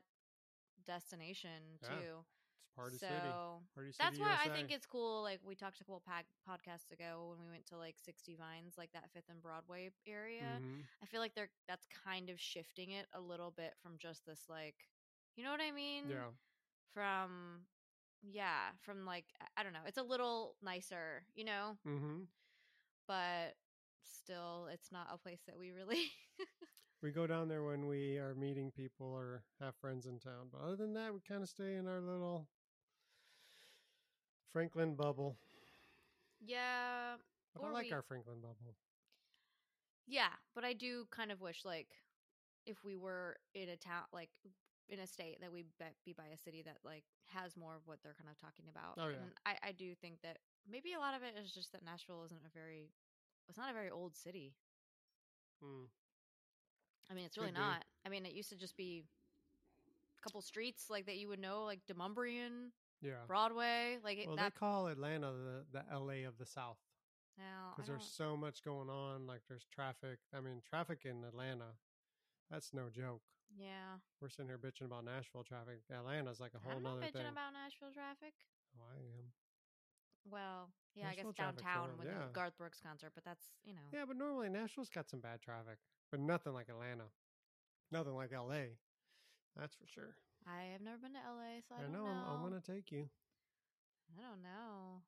destination 0.87 1.79
Yeah, 1.83 1.89
too. 1.89 2.13
It's 2.23 2.75
party 2.75 2.97
so 2.97 3.07
city. 3.07 3.33
Party 3.75 3.91
city. 3.91 3.97
that's 3.99 4.19
why 4.19 4.37
I 4.43 4.49
think 4.49 4.71
it's 4.71 4.85
cool. 4.85 5.21
Like 5.23 5.39
we 5.43 5.55
talked 5.55 5.81
a 5.81 5.83
couple 5.83 6.01
pod- 6.05 6.25
podcasts 6.47 6.91
ago 6.91 7.29
when 7.35 7.45
we 7.45 7.51
went 7.51 7.65
to 7.67 7.77
like 7.77 7.95
Sixty 7.99 8.35
Vines, 8.35 8.75
like 8.77 8.91
that 8.93 9.09
Fifth 9.13 9.29
and 9.29 9.41
Broadway 9.41 9.91
area. 10.07 10.59
Mhm. 10.61 10.83
I 11.03 11.05
feel 11.07 11.19
like 11.21 11.33
they're 11.35 11.49
that's 11.67 11.85
kind 12.05 12.29
of 12.29 12.39
shifting 12.39 12.91
it 12.91 13.07
a 13.13 13.19
little 13.19 13.51
bit 13.51 13.73
from 13.81 13.97
just 13.97 14.25
this 14.25 14.43
like, 14.49 14.75
you 15.35 15.43
know 15.43 15.51
what 15.51 15.61
I 15.61 15.71
mean? 15.71 16.05
Yeah. 16.09 16.29
From 16.93 17.65
yeah, 18.23 18.71
from 18.81 19.05
like 19.05 19.25
I- 19.57 19.63
don't 19.63 19.73
know. 19.73 19.85
It's 19.85 19.97
a 19.97 20.03
little 20.03 20.55
nicer, 20.61 21.23
you 21.35 21.45
know, 21.45 21.77
hmm 21.83 22.23
but 23.07 23.55
still, 24.03 24.67
it's 24.71 24.91
not 24.91 25.07
a 25.11 25.17
place 25.17 25.41
that 25.47 25.57
we 25.57 25.71
really. 25.71 26.11
We 27.01 27.11
go 27.11 27.27
down 27.27 27.47
there 27.47 27.63
when 27.63 27.85
we 27.87 28.17
are 28.17 28.33
meeting 28.33 28.71
people 28.71 29.07
or 29.13 29.43
have 29.61 29.75
friends 29.75 30.07
in 30.07 30.19
town. 30.19 30.49
But 30.51 30.61
other 30.61 30.75
than 30.75 30.93
that, 30.93 31.13
we 31.13 31.19
kind 31.27 31.43
of 31.43 31.49
stay 31.49 31.75
in 31.75 31.87
our 31.87 32.01
little 32.01 32.47
Franklin 34.51 34.95
bubble. 34.95 35.37
yeah, 36.39 37.17
But 37.53 37.65
I 37.65 37.71
like 37.71 37.85
we- 37.85 37.91
our 37.93 38.01
Franklin 38.01 38.41
bubble. 38.41 38.75
Yeah, 40.07 40.29
but 40.55 40.63
I 40.63 40.73
do 40.73 41.05
kind 41.11 41.31
of 41.31 41.41
wish 41.41 41.65
like 41.65 41.89
if 42.65 42.83
we 42.83 42.95
were 42.95 43.37
in 43.53 43.69
a 43.69 43.75
town 43.75 44.03
like 44.13 44.29
in 44.87 44.99
a 44.99 45.07
state 45.07 45.41
that 45.41 45.51
we 45.51 45.63
be, 45.63 45.85
be 46.05 46.13
by 46.13 46.27
a 46.27 46.37
city 46.37 46.61
that 46.63 46.77
like 46.85 47.03
has 47.25 47.57
more 47.57 47.75
of 47.75 47.85
what 47.85 48.01
they're 48.01 48.15
kind 48.15 48.29
of 48.29 48.37
talking 48.39 48.65
about. 48.69 48.95
Oh, 48.97 49.09
yeah. 49.09 49.17
And 49.17 49.31
I 49.45 49.69
I 49.69 49.71
do 49.73 49.93
think 49.95 50.21
that 50.21 50.37
maybe 50.69 50.93
a 50.93 50.99
lot 50.99 51.13
of 51.13 51.23
it 51.23 51.35
is 51.37 51.51
just 51.51 51.73
that 51.73 51.83
Nashville 51.83 52.23
isn't 52.23 52.45
a 52.45 52.49
very 52.57 52.93
it's 53.49 53.57
not 53.57 53.69
a 53.69 53.73
very 53.73 53.89
old 53.89 54.15
city. 54.15 54.55
Mm. 55.61 55.89
I 57.09 57.13
mean, 57.13 57.25
it's 57.25 57.37
really 57.37 57.49
Could 57.51 57.55
be. 57.55 57.61
not. 57.61 57.85
I 58.05 58.09
mean, 58.09 58.25
it 58.25 58.33
used 58.33 58.49
to 58.49 58.55
just 58.57 58.75
be 58.77 59.05
a 60.17 60.21
couple 60.21 60.41
streets 60.41 60.85
like 60.89 61.05
that 61.05 61.17
you 61.17 61.27
would 61.29 61.39
know 61.39 61.63
like 61.63 61.79
Demonbreun, 61.89 62.71
Yeah. 63.01 63.23
Broadway, 63.27 63.97
like 64.03 64.23
Well, 64.27 64.35
that 64.35 64.53
they 64.53 64.59
call 64.59 64.87
Atlanta 64.87 65.31
the, 65.31 65.65
the 65.71 65.83
LA 65.97 66.27
of 66.27 66.37
the 66.37 66.45
South 66.45 66.77
now 67.37 67.71
because 67.75 67.87
there's 67.87 68.03
so 68.05 68.35
much 68.35 68.63
going 68.63 68.89
on. 68.89 69.25
Like 69.27 69.41
there's 69.47 69.65
traffic. 69.73 70.19
I 70.35 70.41
mean, 70.41 70.61
traffic 70.67 71.05
in 71.05 71.23
Atlanta, 71.23 71.77
that's 72.51 72.73
no 72.73 72.89
joke. 72.89 73.21
yeah. 73.57 73.99
We're 74.21 74.29
sitting 74.29 74.47
here 74.47 74.57
bitching 74.57 74.85
about 74.85 75.05
Nashville 75.05 75.43
traffic. 75.43 75.79
Atlanta's 75.93 76.39
like 76.39 76.51
a 76.55 76.59
whole 76.59 76.77
I'm 76.77 76.83
not 76.83 76.95
nother 76.95 77.05
bitching 77.07 77.13
thing. 77.23 77.31
about 77.31 77.53
Nashville 77.53 77.93
traffic. 77.93 78.33
oh, 78.75 78.83
I 78.91 78.97
am. 78.99 79.31
Well, 80.29 80.67
yeah, 80.93 81.07
I 81.09 81.15
guess 81.15 81.25
downtown 81.37 81.95
with 81.97 82.07
yeah. 82.07 82.27
the 82.27 82.33
Garth 82.33 82.57
Brooks 82.57 82.81
concert, 82.83 83.11
but 83.15 83.23
that's 83.23 83.45
you 83.63 83.73
know. 83.73 83.87
Yeah, 83.93 84.03
but 84.05 84.17
normally 84.17 84.49
Nashville's 84.49 84.89
got 84.89 85.07
some 85.09 85.21
bad 85.21 85.39
traffic, 85.41 85.77
but 86.11 86.19
nothing 86.19 86.53
like 86.53 86.69
Atlanta. 86.69 87.05
Nothing 87.91 88.15
like 88.15 88.31
LA. 88.31 88.75
That's 89.55 89.75
for 89.75 89.87
sure. 89.87 90.15
I 90.47 90.71
have 90.73 90.81
never 90.81 90.97
been 90.97 91.13
to 91.13 91.19
LA, 91.19 91.59
so 91.67 91.75
I, 91.75 91.79
I, 91.79 91.81
don't 91.83 91.91
know. 91.93 92.05
know. 92.05 92.09
I'm, 92.09 92.35
I'm 92.35 92.41
gonna 92.49 92.61
take 92.61 92.91
you. 92.91 93.09
I 94.17 94.21
don't 94.21 94.41
know. 94.43 95.01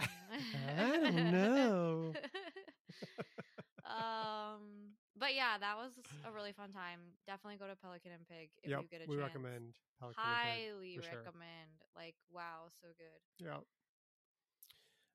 I 0.00 1.10
don't 1.12 1.32
know. 1.32 2.12
um, 3.84 4.92
but 5.18 5.34
yeah, 5.34 5.58
that 5.58 5.76
was 5.76 5.92
a 6.26 6.32
really 6.32 6.52
fun 6.52 6.72
time. 6.72 7.00
Definitely 7.26 7.58
go 7.58 7.66
to 7.66 7.76
Pelican 7.76 8.12
and 8.12 8.28
Pig 8.28 8.50
if 8.62 8.70
yep, 8.70 8.82
you 8.82 8.88
get 8.88 9.00
a 9.00 9.08
we 9.08 9.16
chance. 9.16 9.34
We 9.34 9.40
recommend 9.40 9.78
Pelican 10.00 10.22
and 10.24 10.36
Pig, 10.42 10.72
Highly 10.72 10.96
for 10.96 11.02
sure. 11.02 11.18
recommend. 11.24 11.70
Like, 11.96 12.14
wow, 12.32 12.68
so 12.80 12.88
good. 12.98 13.20
Yeah. 13.38 13.60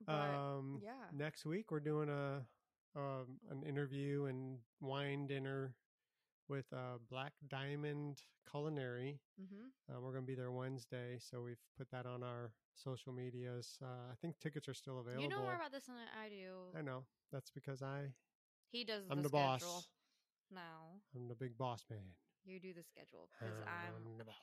But 0.06 0.12
Um, 0.12 0.80
yeah, 0.82 1.06
next 1.12 1.44
week 1.46 1.70
we're 1.70 1.80
doing 1.80 2.08
a 2.08 2.44
um, 2.96 3.38
an 3.50 3.62
interview 3.62 4.26
and 4.26 4.58
wine 4.80 5.26
dinner 5.26 5.74
with 6.48 6.66
uh, 6.72 6.98
Black 7.08 7.32
Diamond 7.48 8.22
Culinary. 8.50 9.20
hmm 9.38 9.68
Uh, 9.88 10.00
we're 10.00 10.12
going 10.12 10.24
to 10.24 10.26
be 10.26 10.34
there 10.34 10.50
Wednesday, 10.52 11.18
so 11.18 11.42
we've 11.42 11.62
put 11.76 11.90
that 11.90 12.06
on 12.06 12.22
our 12.22 12.52
social 12.74 13.12
medias. 13.12 13.78
Uh, 13.82 14.10
I 14.12 14.14
think 14.20 14.38
tickets 14.40 14.68
are 14.68 14.74
still 14.74 14.98
available. 15.00 15.22
you 15.22 15.28
know 15.28 15.42
more 15.42 15.54
about 15.54 15.72
this 15.72 15.84
than 15.84 15.96
I 15.96 16.28
do. 16.28 16.76
I 16.78 16.82
know. 16.82 17.04
That's 17.32 17.50
because 17.50 17.82
I 17.82 18.12
He 18.70 18.84
does 18.84 19.04
I'm 19.10 19.18
the, 19.18 19.22
the 19.24 19.28
boss. 19.30 19.88
No, 20.50 21.00
I'm 21.14 21.28
the 21.28 21.34
big 21.34 21.56
boss 21.56 21.84
man. 21.90 22.14
you 22.44 22.60
do 22.60 22.72
the 22.74 22.82
schedule 22.82 23.28
because 23.32 23.56
I'm 23.66 23.94
I'm 23.96 24.18
the 24.18 24.24
boss. 24.24 24.36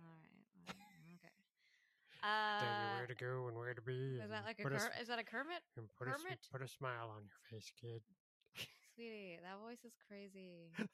all 0.00 0.14
right. 0.16 0.35
Tell 2.26 2.66
you 2.66 2.74
Uh, 2.90 2.96
where 2.98 3.06
to 3.06 3.14
go 3.14 3.46
and 3.48 3.56
where 3.56 3.74
to 3.74 3.82
be. 3.82 4.18
is 4.18 4.30
that 4.30 4.44
like 4.44 4.58
a 4.58 4.62
put 4.62 4.72
Ker- 4.72 4.90
s- 4.90 5.00
is 5.02 5.08
that 5.08 5.18
a 5.18 5.24
Kermit? 5.24 5.62
and 5.76 5.86
put 5.98 6.08
a, 6.08 6.12
Kermit? 6.12 6.38
put 6.50 6.62
a 6.62 6.68
smile 6.68 7.10
on 7.14 7.22
your 7.24 7.38
face, 7.50 7.70
kid. 7.80 8.02
Sweetie, 8.94 9.38
that 9.42 9.58
voice 9.60 9.84
is 9.84 9.94
crazy. 10.08 10.72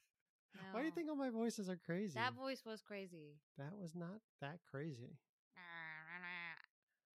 Why 0.72 0.80
do 0.80 0.86
you 0.86 0.92
think 0.92 1.08
all 1.08 1.16
my 1.16 1.30
voices 1.30 1.70
are 1.70 1.76
crazy? 1.78 2.14
that 2.14 2.34
voice 2.34 2.62
was 2.66 2.82
crazy? 2.82 3.38
That 3.56 3.72
was 3.78 3.94
not 3.94 4.20
that 4.40 4.58
crazy. 4.70 5.16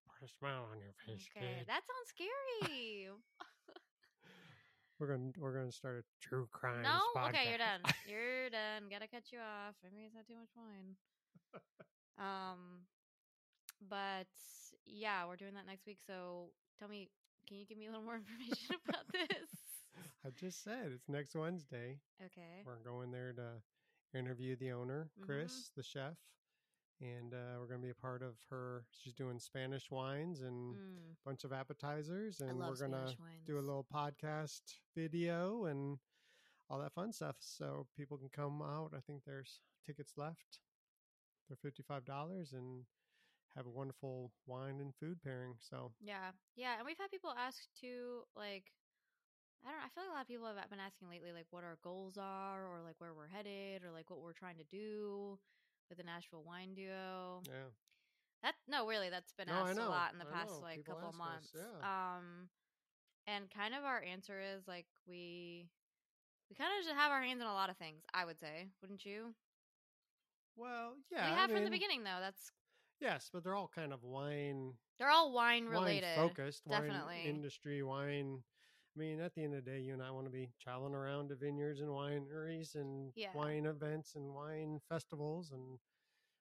Put 0.10 0.27
a 0.30 0.32
smile 0.34 0.65
on 0.71 0.80
your 0.82 0.93
face, 1.06 1.30
Okay, 1.38 1.58
kid. 1.60 1.67
that 1.67 1.82
sounds 1.86 2.10
scary. 2.10 3.10
We're 4.99 5.13
gonna 5.13 5.30
we're 5.38 5.53
gonna 5.53 5.71
start 5.71 6.01
a 6.01 6.03
true 6.27 6.47
crime. 6.51 6.82
no, 6.82 6.97
podcast. 7.15 7.30
okay, 7.30 7.49
you're 7.49 7.60
done. 7.62 7.82
You're 8.10 8.49
done. 8.49 8.89
Gotta 8.89 9.06
cut 9.08 9.30
you 9.32 9.38
off. 9.38 9.75
Maybe 9.84 10.06
it's 10.10 10.15
had 10.15 10.25
too 10.25 10.34
much 10.39 10.49
wine. 10.56 10.95
Um, 12.17 12.82
but 13.90 14.28
yeah, 14.86 15.26
we're 15.28 15.36
doing 15.36 15.54
that 15.56 15.66
next 15.68 15.86
week. 15.86 16.00
So 16.06 16.50
tell 16.80 16.88
me, 16.88 17.10
can 17.48 17.58
you 17.58 17.66
give 17.66 17.78
me 17.78 17.88
a 17.88 17.90
little 17.90 18.04
more 18.06 18.16
information 18.22 18.76
about 18.88 19.06
this? 19.12 19.50
I 20.26 20.30
just 20.40 20.63
said 20.63 20.92
it's 20.94 21.10
next 21.10 21.36
Wednesday. 21.36 21.98
Okay. 22.24 22.63
We're 22.66 22.80
going 22.84 23.12
there 23.12 23.34
to 23.34 24.18
interview 24.18 24.56
the 24.56 24.72
owner, 24.72 25.10
Mhm. 25.20 25.26
Chris, 25.26 25.72
the 25.76 25.84
chef, 25.84 26.16
and 27.02 27.34
uh, 27.34 27.58
we're 27.60 27.68
going 27.68 27.80
to 27.82 27.86
be 27.86 27.92
a 27.92 27.96
part 28.02 28.22
of 28.24 28.36
her. 28.50 28.86
She's 28.92 29.13
doing 29.13 29.40
Spanish 29.40 29.90
wines 29.92 30.42
and 30.42 30.76
Mm, 30.76 30.98
a 31.13 31.30
bunch 31.30 31.44
of 31.44 31.54
appetizers, 31.54 32.40
and 32.42 32.58
we're 32.60 32.76
going 32.76 32.92
to 32.92 33.16
do 33.46 33.60
a 33.60 33.62
little 33.62 33.86
podcast 33.94 34.62
video 34.96 35.66
and 35.66 35.98
all 36.70 36.80
that 36.80 36.94
fun 36.94 37.12
stuff. 37.13 37.36
So 37.40 37.88
people 37.96 38.18
can 38.18 38.30
come 38.30 38.62
out. 38.62 38.92
I 38.96 39.00
think 39.00 39.24
there's 39.26 39.62
tickets 39.86 40.13
left. 40.18 40.60
They're 41.48 41.58
fifty 41.62 41.84
five 41.84 42.04
dollars 42.06 42.54
and 42.54 42.84
have 43.58 43.67
a 43.67 43.72
wonderful 43.72 44.32
wine 44.48 44.82
and 44.82 44.96
food 44.96 45.22
pairing. 45.24 45.56
So 45.60 45.93
Yeah, 46.00 46.32
yeah, 46.56 46.78
and 46.78 46.86
we've 46.86 46.98
had 46.98 47.12
people 47.12 47.34
ask 47.38 47.67
too, 47.76 48.24
like, 48.36 48.74
I 49.65 49.70
don't. 49.72 49.80
know, 49.80 49.86
I 49.86 49.89
feel 49.89 50.04
like 50.04 50.12
a 50.12 50.15
lot 50.15 50.22
of 50.24 50.28
people 50.28 50.48
have 50.48 50.70
been 50.70 50.80
asking 50.80 51.10
lately, 51.10 51.34
like, 51.34 51.48
what 51.52 51.63
our 51.63 51.78
goals 51.84 52.17
are, 52.17 52.67
or 52.67 52.82
like 52.82 52.96
where 53.00 53.13
we're 53.13 53.28
headed, 53.28 53.84
or 53.84 53.91
like 53.91 54.10
what 54.10 54.22
we're 54.22 54.34
trying 54.34 54.58
to 54.58 54.63
do 54.65 55.39
with 55.89 55.98
the 55.98 56.04
Nashville 56.04 56.43
Wine 56.43 56.76
Duo. 56.76 57.46
yeah, 57.48 57.70
That 58.43 58.56
no, 58.67 58.88
really, 58.88 59.10
that's 59.10 59.34
been 59.34 59.48
No, 59.48 59.63
asked 59.63 59.78
a 59.80 59.86
lot 59.88 60.13
in 60.13 60.20
the 60.20 60.26
I 60.26 60.34
past 60.34 60.52
know, 60.52 60.60
like 60.62 60.80
people 60.80 60.96
couple 60.96 61.10
us, 61.10 61.15
months. 61.17 61.54
yeah. 61.56 61.84
Um, 61.84 62.50
and 63.28 63.50
kind 63.50 63.74
of 63.76 63.84
our 63.84 64.02
answer 64.02 64.39
is 64.41 64.67
like 64.67 64.88
we 65.08 65.70
we 66.50 66.56
kind 66.56 66.72
of 66.80 66.86
just 66.86 66.96
have 66.96 67.12
our 67.12 67.22
hands 67.22 67.41
in 67.41 67.48
a 67.48 67.54
lot 67.54 67.70
of 67.70 67.78
things. 67.78 68.04
I 68.13 68.26
would 68.26 68.39
say, 68.39 68.70
wouldn't 68.82 69.06
you? 69.06 69.36
well, 70.56 70.96
yeah, 71.12 71.26
we 71.26 71.32
I 71.32 71.34
have 71.34 71.52
from 71.52 71.63
the 71.63 71.70
beginning 71.70 72.04
though. 72.04 72.20
That's 72.22 72.52
Yes, 73.00 73.30
but 73.32 73.44
they're 73.44 73.56
all 73.56 73.68
kind 73.68 73.94
of 73.94 74.04
wine 74.04 74.78
they're 74.98 75.10
all 75.10 75.32
wine 75.32 75.66
related. 75.66 76.08
wine 76.08 76.12
focused, 76.14 76.68
definitely. 76.68 77.16
wine 77.16 77.26
industry, 77.26 77.84
wine. 77.84 78.44
I 78.96 79.00
mean, 79.00 79.20
at 79.20 79.34
the 79.36 79.44
end 79.44 79.54
of 79.56 79.66
the 79.66 79.72
day, 79.72 79.80
you 79.82 79.94
and 79.94 80.04
I 80.04 80.12
want 80.12 80.26
to 80.26 80.32
be 80.32 80.54
traveling 80.60 80.96
around 80.96 81.30
to 81.30 81.36
vineyards 81.36 81.82
and 81.82 81.90
wineries 81.92 82.76
and 82.76 83.14
Yeah. 83.16 83.34
wine 83.34 83.66
events 83.66 84.16
and 84.16 84.34
wine 84.34 84.80
festivals 84.90 85.52
and 85.52 85.80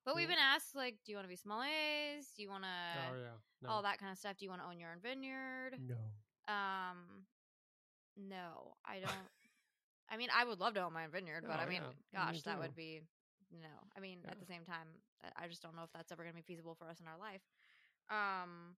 But 0.05 0.15
we've 0.15 0.29
been 0.29 0.39
asked 0.39 0.75
like, 0.75 1.03
do 1.05 1.13
you 1.13 1.17
want 1.17 1.25
to 1.25 1.29
be 1.29 1.37
sommeliers? 1.37 2.35
Do 2.35 2.43
you 2.43 2.49
want 2.49 2.65
to 2.65 2.69
oh 2.95 3.15
yeah, 3.15 3.39
no, 3.61 3.69
all 3.69 3.83
that 3.83 3.99
kind 3.99 4.13
of 4.13 4.19
stuff? 4.19 4.37
Do 4.37 4.45
you 4.45 4.51
want 4.51 4.63
to 4.63 4.69
own 4.69 4.79
your 4.79 4.93
own 4.93 5.01
vineyard? 5.01 5.75
no, 5.77 6.25
Um, 6.49 7.27
no, 8.17 8.75
I 8.85 9.01
don't. 9.01 9.31
I 10.09 10.17
mean, 10.19 10.31
I 10.33 10.45
would 10.45 10.61
love 10.61 10.75
to 10.75 10.83
own 10.83 10.93
my 10.95 11.05
own 11.05 11.13
vineyard, 11.13 11.47
but 11.47 11.59
Oh, 11.59 11.61
I 11.61 11.67
mean, 11.67 11.83
yeah, 11.83 11.93
me 12.13 12.13
gosh, 12.13 12.43
that 12.45 12.59
would 12.61 12.75
be 12.75 13.03
no. 13.53 13.69
I 13.97 14.01
mean, 14.01 14.19
at 14.29 14.39
the 14.41 14.47
same 14.47 14.65
time, 14.65 14.89
I- 15.37 15.49
just 15.49 15.63
don't 15.63 15.75
know 15.77 15.85
if 15.85 15.93
that's 15.93 16.13
ever 16.13 16.23
going 16.23 16.35
to 16.35 16.37
be 16.37 16.43
feasible 16.43 16.75
for 16.75 16.89
us 16.89 17.01
in 17.01 17.07
our 17.07 17.19
life. 17.19 17.43
Um, 18.11 18.77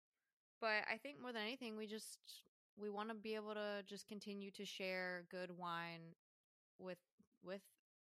but 0.60 0.84
I 0.90 0.96
think 0.98 1.20
more 1.20 1.32
than 1.32 1.42
anything, 1.42 1.76
we 1.76 1.86
just 1.86 2.18
we 2.76 2.90
want 2.90 3.08
to 3.08 3.14
be 3.14 3.34
able 3.34 3.54
to 3.54 3.82
just 3.86 4.06
continue 4.06 4.50
to 4.52 4.64
share 4.64 5.24
good 5.30 5.50
wine 5.56 6.14
with 6.78 6.98
with 7.42 7.62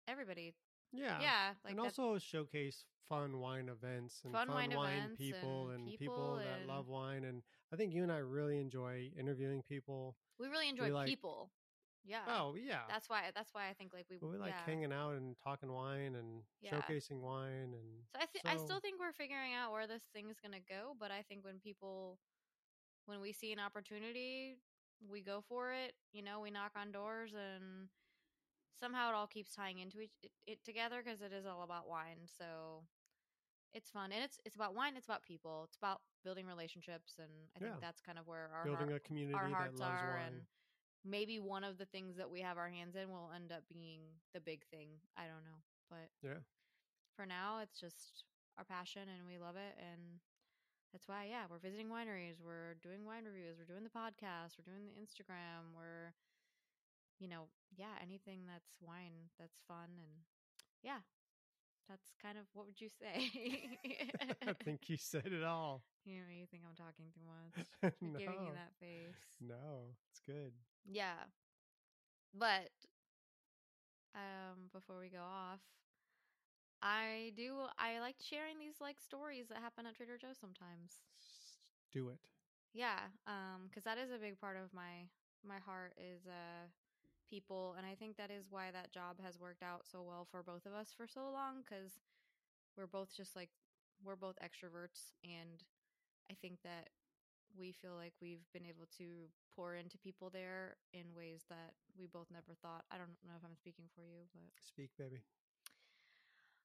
everybody. 0.07 0.53
yeah, 0.91 1.19
Yeah, 1.21 1.53
like 1.63 1.71
and 1.71 1.79
also 1.79 2.17
showcase 2.19 2.85
fun 3.07 3.39
wine 3.39 3.69
events 3.69 4.21
and 4.23 4.33
Fun 4.33 4.47
fun, 4.47 4.55
wine 4.55 4.75
wine 4.75 5.15
people 5.17 5.69
and 5.69 5.79
and, 5.81 5.85
people 5.87 6.15
people, 6.15 6.35
that 6.37 6.67
love 6.67 6.87
wine. 6.87 7.23
And 7.23 7.43
I 7.73 7.75
think 7.75 7.93
you 7.93 8.03
and 8.03 8.11
I 8.11 8.17
really 8.17 8.59
enjoy 8.59 9.11
interviewing 9.17 9.63
people. 9.63 10.15
we 10.39 10.47
really 10.47 10.69
enjoy 10.69 10.91
like- 10.91 11.07
people. 11.07 11.51
Yeah, 12.03 12.25
Oh 12.27 12.55
yeah, 12.55 12.81
that's 12.87 13.07
why. 13.09 13.31
That's 13.33 13.53
why 13.53 13.69
I 13.69 13.73
think 13.73 13.93
like 13.93 14.05
we 14.09 14.17
we 14.17 14.37
like 14.37 14.53
yeah. 14.53 14.65
hanging 14.65 14.91
out 14.91 15.13
and 15.13 15.35
talking 15.43 15.71
wine 15.71 16.15
and 16.15 16.43
Yeah. 16.61 16.71
showcasing 16.71 17.19
wine 17.21 17.73
and 17.73 18.03
So 18.11 18.19
I 18.19 18.25
th- 18.25 18.45
I 18.45 18.57
still 18.57 18.79
think 18.79 18.99
we're 18.99 19.13
figuring 19.13 19.53
out 19.53 19.71
where 19.71 19.87
this 19.87 20.03
thing 20.13 20.29
is 20.29 20.39
going 20.39 20.53
to 20.53 20.59
go, 20.67 20.95
but 20.99 21.11
I 21.11 21.21
think 21.21 21.43
when 21.45 21.59
people 21.59 22.19
when 23.05 23.21
we 23.21 23.31
see 23.31 23.51
an 23.51 23.59
opportunity, 23.59 24.57
we 25.09 25.21
go 25.21 25.41
for 25.41 25.73
it. 25.73 25.93
You 26.11 26.21
know, 26.23 26.39
we 26.39 26.49
knock 26.51 26.71
on 26.75 26.91
doors 26.91 27.33
and 27.33 27.89
somehow 28.79 29.09
it 29.09 29.15
all 29.15 29.27
keeps 29.27 29.53
tying 29.53 29.79
into 29.79 29.99
each, 30.01 30.13
it, 30.23 30.31
it 30.47 30.63
together 30.63 31.01
because 31.03 31.21
it 31.21 31.31
is 31.33 31.45
all 31.45 31.61
about 31.63 31.87
wine. 31.87 32.25
So 32.25 32.83
it's 33.73 33.89
fun 33.91 34.11
and 34.11 34.23
it's 34.23 34.39
it's 34.45 34.55
about 34.55 34.73
wine, 34.75 34.95
it's 34.97 35.05
about 35.07 35.23
people. 35.23 35.63
It's 35.67 35.77
about 35.77 36.01
building 36.23 36.45
relationships 36.47 37.15
and 37.19 37.29
I 37.55 37.59
Yeah. 37.59 37.71
think 37.71 37.81
that's 37.81 38.01
kind 38.01 38.17
of 38.17 38.27
where 38.27 38.49
our 38.53 38.65
building 38.65 38.89
heart- 38.89 39.01
a 39.01 39.07
community 39.07 39.37
our 39.37 39.47
that 39.49 39.53
hearts 39.53 39.79
loves 39.79 40.01
are 40.01 40.09
wine. 40.17 40.27
and 40.27 40.41
maybe 41.03 41.39
one 41.39 41.63
of 41.63 41.77
the 41.77 41.85
things 41.85 42.15
that 42.17 42.29
we 42.29 42.41
have 42.41 42.57
our 42.57 42.69
hands 42.69 42.95
in 42.95 43.09
will 43.09 43.31
end 43.35 43.51
up 43.51 43.63
being 43.71 44.01
the 44.33 44.39
big 44.39 44.65
thing. 44.71 44.89
I 45.17 45.23
don't 45.23 45.43
know, 45.43 45.61
but 45.89 46.09
Yeah. 46.21 46.39
for 47.15 47.25
now 47.25 47.59
it's 47.59 47.79
just 47.79 48.23
our 48.57 48.63
passion 48.65 49.03
and 49.09 49.25
we 49.27 49.37
love 49.37 49.55
it 49.55 49.75
and 49.79 50.19
that's 50.91 51.07
why 51.07 51.25
yeah 51.29 51.43
we're 51.49 51.57
visiting 51.57 51.87
wineries 51.87 52.41
we're 52.43 52.75
doing 52.83 53.05
wine 53.05 53.23
reviews 53.25 53.57
we're 53.57 53.65
doing 53.65 53.83
the 53.83 53.89
podcast 53.89 54.59
we're 54.59 54.67
doing 54.67 54.83
the 54.85 54.99
instagram 54.99 55.71
we're 55.75 56.11
you 57.19 57.27
know 57.27 57.47
yeah 57.77 57.95
anything 58.01 58.41
that's 58.45 58.75
wine 58.81 59.31
that's 59.39 59.59
fun 59.67 59.87
and 59.97 60.25
yeah 60.83 60.99
that's 61.87 62.11
kind 62.21 62.37
of 62.37 62.43
what 62.53 62.65
would 62.65 62.79
you 62.81 62.89
say 62.89 63.29
I 64.47 64.53
think 64.63 64.89
you 64.89 64.97
said 64.97 65.27
it 65.27 65.43
all. 65.43 65.83
you 66.05 66.15
know 66.17 66.29
you 66.33 66.45
think 66.47 66.63
i'm 66.67 66.75
talking 66.75 67.05
too 67.13 67.23
much 67.23 67.67
no, 68.01 68.19
You're 68.19 68.27
giving 68.27 68.45
me 68.45 68.51
that 68.51 68.73
face 68.79 69.37
no, 69.39 69.95
it's 70.11 70.19
good. 70.19 70.53
Yeah 70.85 71.25
but 72.33 72.69
um 74.15 74.69
before 74.71 74.99
we 74.99 75.09
go 75.09 75.21
off 75.21 75.59
i 76.81 77.31
do 77.35 77.55
i 77.77 77.99
like 77.99 78.15
sharing 78.19 78.59
these 78.59 78.79
like 78.81 78.99
stories 78.99 79.47
that 79.47 79.57
happen 79.59 79.85
at 79.85 79.95
trader 79.95 80.17
joe's 80.17 80.37
sometimes 80.39 81.03
Do 81.91 82.09
it. 82.09 82.19
yeah 82.73 83.11
um 83.27 83.67
because 83.69 83.83
that 83.83 83.97
is 83.97 84.11
a 84.11 84.17
big 84.19 84.39
part 84.39 84.57
of 84.57 84.73
my 84.73 85.07
my 85.47 85.59
heart 85.59 85.93
is 85.97 86.25
uh 86.27 86.67
people 87.29 87.75
and 87.77 87.85
i 87.85 87.95
think 87.95 88.17
that 88.17 88.31
is 88.31 88.47
why 88.49 88.71
that 88.71 88.91
job 88.91 89.17
has 89.23 89.39
worked 89.39 89.63
out 89.63 89.81
so 89.89 90.01
well 90.01 90.27
for 90.29 90.43
both 90.43 90.65
of 90.65 90.73
us 90.73 90.93
for 90.95 91.07
so 91.07 91.29
long 91.31 91.63
because 91.63 91.99
we're 92.77 92.87
both 92.87 93.15
just 93.15 93.35
like 93.35 93.49
we're 94.03 94.15
both 94.15 94.35
extroverts 94.43 95.13
and 95.23 95.63
i 96.31 96.35
think 96.41 96.59
that 96.63 96.89
we 97.57 97.71
feel 97.71 97.95
like 97.95 98.13
we've 98.21 98.45
been 98.53 98.65
able 98.65 98.87
to 98.97 99.27
pour 99.55 99.75
into 99.75 99.97
people 99.97 100.29
there 100.29 100.75
in 100.93 101.03
ways 101.15 101.43
that 101.49 101.73
we 101.97 102.07
both 102.07 102.27
never 102.31 102.55
thought 102.61 102.83
i 102.91 102.97
don't 102.97 103.15
know 103.27 103.35
if 103.37 103.43
i'm 103.45 103.55
speaking 103.55 103.85
for 103.95 104.01
you 104.01 104.23
but 104.33 104.51
Speak, 104.59 104.91
baby. 104.97 105.21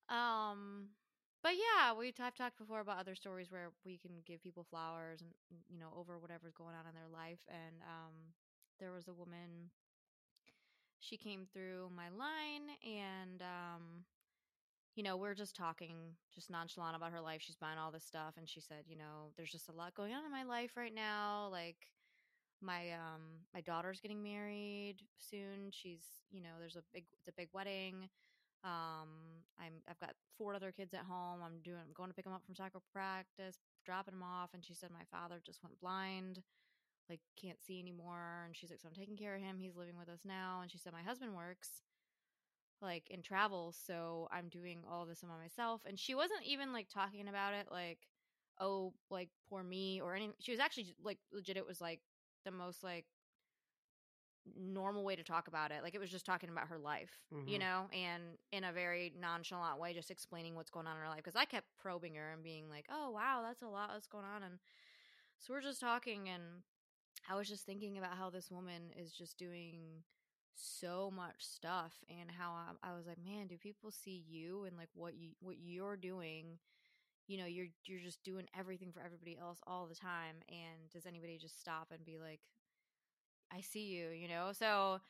um, 0.09 0.89
but 1.43 1.53
yeah, 1.55 1.93
we 1.95 2.13
I've 2.21 2.35
talked 2.35 2.59
before 2.59 2.81
about 2.81 2.99
other 2.99 3.15
stories 3.15 3.51
where 3.51 3.71
we 3.85 3.99
can 3.99 4.23
give 4.27 4.43
people 4.43 4.65
flowers 4.69 5.21
and 5.23 5.31
you 5.69 5.79
know 5.79 5.93
over 5.97 6.19
whatever's 6.19 6.55
going 6.55 6.75
on 6.75 6.87
in 6.89 6.95
their 6.95 7.09
life. 7.13 7.39
And 7.49 7.83
um, 7.83 8.15
there 8.81 8.93
was 8.93 9.09
a 9.09 9.13
woman. 9.15 9.71
She 10.99 11.17
came 11.17 11.47
through 11.47 11.91
my 11.95 12.09
line, 12.09 12.71
and 12.85 13.43
um, 13.43 14.05
you 14.97 15.03
know 15.03 15.17
we're 15.17 15.35
just 15.35 15.55
talking, 15.55 16.17
just 16.35 16.51
nonchalant 16.51 16.97
about 16.97 17.13
her 17.13 17.21
life. 17.21 17.43
She's 17.43 17.57
buying 17.57 17.79
all 17.79 17.93
this 17.93 18.05
stuff, 18.05 18.35
and 18.37 18.49
she 18.49 18.61
said, 18.61 18.85
you 18.89 18.97
know, 18.97 19.31
there's 19.37 19.53
just 19.53 19.69
a 19.69 19.73
lot 19.73 19.95
going 19.95 20.13
on 20.15 20.25
in 20.25 20.33
my 20.33 20.43
life 20.43 20.73
right 20.77 20.95
now, 20.95 21.49
like 21.53 21.77
my 22.63 22.91
um 22.93 23.45
my 23.53 23.61
daughter's 23.61 24.01
getting 24.01 24.23
married 24.23 24.97
soon 25.19 25.71
she's 25.71 26.01
you 26.31 26.41
know 26.41 26.49
there's 26.59 26.75
a 26.75 26.81
big 26.95 27.05
it's 27.13 27.29
a 27.29 27.33
big 27.33 27.49
wedding 27.53 28.09
um, 28.67 29.47
I'm 29.63 29.79
I've 29.89 30.01
got 30.01 30.15
four 30.37 30.55
other 30.55 30.73
kids 30.73 30.95
at 30.95 31.07
home. 31.07 31.39
I'm 31.45 31.63
doing 31.63 31.79
I'm 31.79 31.95
going 31.95 32.11
to 32.11 32.15
pick 32.15 32.25
them 32.25 32.35
up 32.35 32.45
from 32.45 32.57
soccer 32.57 32.81
practice, 32.93 33.59
dropping 33.85 34.15
them 34.15 34.25
off, 34.25 34.51
and 34.55 34.65
she 34.65 34.75
said 34.75 34.91
my 34.91 35.07
father 35.11 35.41
just 35.45 35.63
went 35.63 35.79
blind, 35.81 36.43
like 37.09 37.21
can't 37.41 37.63
see 37.63 37.79
anymore. 37.79 38.45
And 38.45 38.57
she's 38.57 38.71
like, 38.71 38.81
so 38.81 38.89
I'm 38.89 38.95
taking 38.95 39.17
care 39.17 39.37
of 39.37 39.43
him. 39.43 39.59
He's 39.59 39.77
living 39.77 39.97
with 39.99 40.09
us 40.09 40.21
now. 40.25 40.61
And 40.63 40.71
she 40.71 40.79
said 40.79 40.93
my 40.93 41.03
husband 41.03 41.37
works 41.37 41.83
like 42.83 43.05
in 43.11 43.23
travel, 43.23 43.73
so 43.87 44.29
I'm 44.33 44.49
doing 44.49 44.81
all 44.91 45.07
this 45.07 45.21
by 45.23 45.37
myself. 45.43 45.83
And 45.87 45.99
she 45.99 46.15
wasn't 46.15 46.43
even 46.45 46.73
like 46.73 46.89
talking 46.89 47.29
about 47.29 47.55
it 47.55 47.69
like, 47.71 47.99
oh, 48.61 48.93
like 49.11 49.31
poor 49.49 49.63
me 49.63 50.01
or 50.01 50.15
anything. 50.15 50.35
She 50.41 50.53
was 50.53 50.61
actually 50.61 50.95
like 51.03 51.19
legit. 51.33 51.57
It 51.57 51.67
was 51.67 51.81
like 51.81 52.01
the 52.45 52.51
most 52.53 52.83
like 52.83 53.07
normal 54.57 55.05
way 55.05 55.17
to 55.17 55.23
talk 55.25 55.49
about 55.49 55.71
it. 55.71 55.83
Like 55.83 55.95
it 55.95 56.01
was 56.01 56.11
just 56.11 56.27
talking 56.27 56.49
about 56.51 56.69
her 56.69 56.79
life, 56.79 57.11
you 57.45 57.59
Mhm. 57.59 57.61
know, 57.61 57.87
and 57.93 58.23
in 58.53 58.65
a 58.65 58.73
very 58.73 59.13
nonchalant 59.19 59.79
way, 59.81 59.93
just 59.95 60.11
explaining 60.11 60.55
what's 60.55 60.71
going 60.71 60.87
on 60.87 60.97
in 60.97 61.03
her 61.03 61.09
life. 61.09 61.19
Because 61.19 61.37
I 61.37 61.45
kept 61.45 61.67
probing 61.79 62.15
her 62.15 62.33
and 62.33 62.43
being 62.43 62.69
like, 62.69 62.87
"Oh 62.91 63.11
wow, 63.11 63.43
that's 63.45 63.63
a 63.63 63.69
lot 63.69 63.91
that's 63.93 64.07
going 64.07 64.25
on," 64.25 64.43
and 64.43 64.59
so 65.39 65.53
we're 65.55 65.61
just 65.63 65.81
talking, 65.81 66.29
and 66.29 66.43
I 67.29 67.37
was 67.37 67.49
just 67.49 67.67
thinking 67.67 67.99
about 67.99 68.17
how 68.17 68.31
this 68.31 68.51
woman 68.51 68.93
is 68.97 69.13
just 69.13 69.39
doing 69.39 70.03
so 70.57 71.11
much 71.15 71.37
stuff, 71.39 71.93
and 72.09 72.31
how 72.31 72.53
I, 72.53 72.91
I 72.91 72.97
was 72.97 73.07
like, 73.07 73.19
"Man, 73.25 73.47
do 73.47 73.57
people 73.59 73.91
see 73.91 74.25
you 74.29 74.65
and 74.65 74.77
like 74.77 74.91
what 74.95 75.15
you 75.15 75.31
what 75.41 75.57
you're 75.59 75.97
doing?" 75.97 76.59
You 77.29 77.39
know, 77.39 77.47
you're 77.47 77.69
you're 77.85 78.01
just 78.01 78.23
doing 78.25 78.47
everything 78.57 78.93
for 78.93 79.01
everybody 79.01 79.37
else 79.41 79.61
all 79.67 79.87
the 79.87 79.95
time, 79.95 80.37
and 80.49 80.91
does 80.93 81.07
anybody 81.07 81.39
just 81.39 81.61
stop 81.61 81.89
and 81.93 82.05
be 82.05 82.19
like, 82.19 82.41
I 83.53 83.61
see 83.61 83.87
you, 83.87 84.11
you 84.11 84.29
know? 84.29 84.53
So 84.53 85.01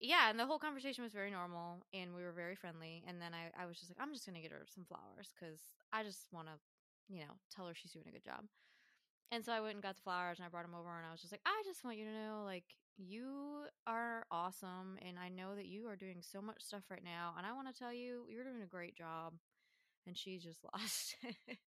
yeah, 0.00 0.30
and 0.30 0.38
the 0.38 0.46
whole 0.46 0.58
conversation 0.58 1.02
was 1.02 1.12
very 1.12 1.30
normal 1.30 1.82
and 1.92 2.14
we 2.14 2.22
were 2.22 2.32
very 2.32 2.54
friendly. 2.54 3.02
And 3.06 3.20
then 3.20 3.32
I, 3.34 3.50
I 3.60 3.66
was 3.66 3.78
just 3.78 3.90
like, 3.90 3.98
I'm 4.00 4.12
just 4.12 4.26
gonna 4.26 4.40
get 4.40 4.52
her 4.52 4.64
some 4.72 4.84
flowers 4.84 5.32
because 5.34 5.60
I 5.92 6.04
just 6.04 6.28
wanna, 6.32 6.58
you 7.08 7.20
know, 7.20 7.34
tell 7.50 7.66
her 7.66 7.74
she's 7.74 7.92
doing 7.92 8.06
a 8.08 8.12
good 8.12 8.24
job. 8.24 8.46
And 9.32 9.44
so 9.44 9.52
I 9.52 9.60
went 9.60 9.74
and 9.74 9.82
got 9.82 9.96
the 9.96 10.02
flowers 10.02 10.38
and 10.38 10.46
I 10.46 10.48
brought 10.48 10.64
them 10.64 10.74
over 10.78 10.88
and 10.96 11.06
I 11.06 11.12
was 11.12 11.20
just 11.20 11.32
like, 11.32 11.42
I 11.44 11.62
just 11.66 11.84
want 11.84 11.98
you 11.98 12.04
to 12.06 12.12
know, 12.12 12.42
like, 12.46 12.64
you 12.98 13.64
are 13.86 14.26
awesome 14.30 14.98
and 15.06 15.18
I 15.18 15.28
know 15.28 15.54
that 15.56 15.66
you 15.66 15.86
are 15.88 15.96
doing 15.96 16.18
so 16.20 16.42
much 16.42 16.62
stuff 16.62 16.82
right 16.90 17.04
now 17.04 17.34
and 17.36 17.46
I 17.46 17.52
want 17.52 17.68
to 17.68 17.78
tell 17.78 17.92
you 17.92 18.26
you're 18.30 18.44
doing 18.44 18.62
a 18.62 18.66
great 18.66 18.96
job 18.96 19.34
and 20.06 20.16
she 20.16 20.38
just 20.38 20.60
lost 20.74 21.16
it. 21.24 21.58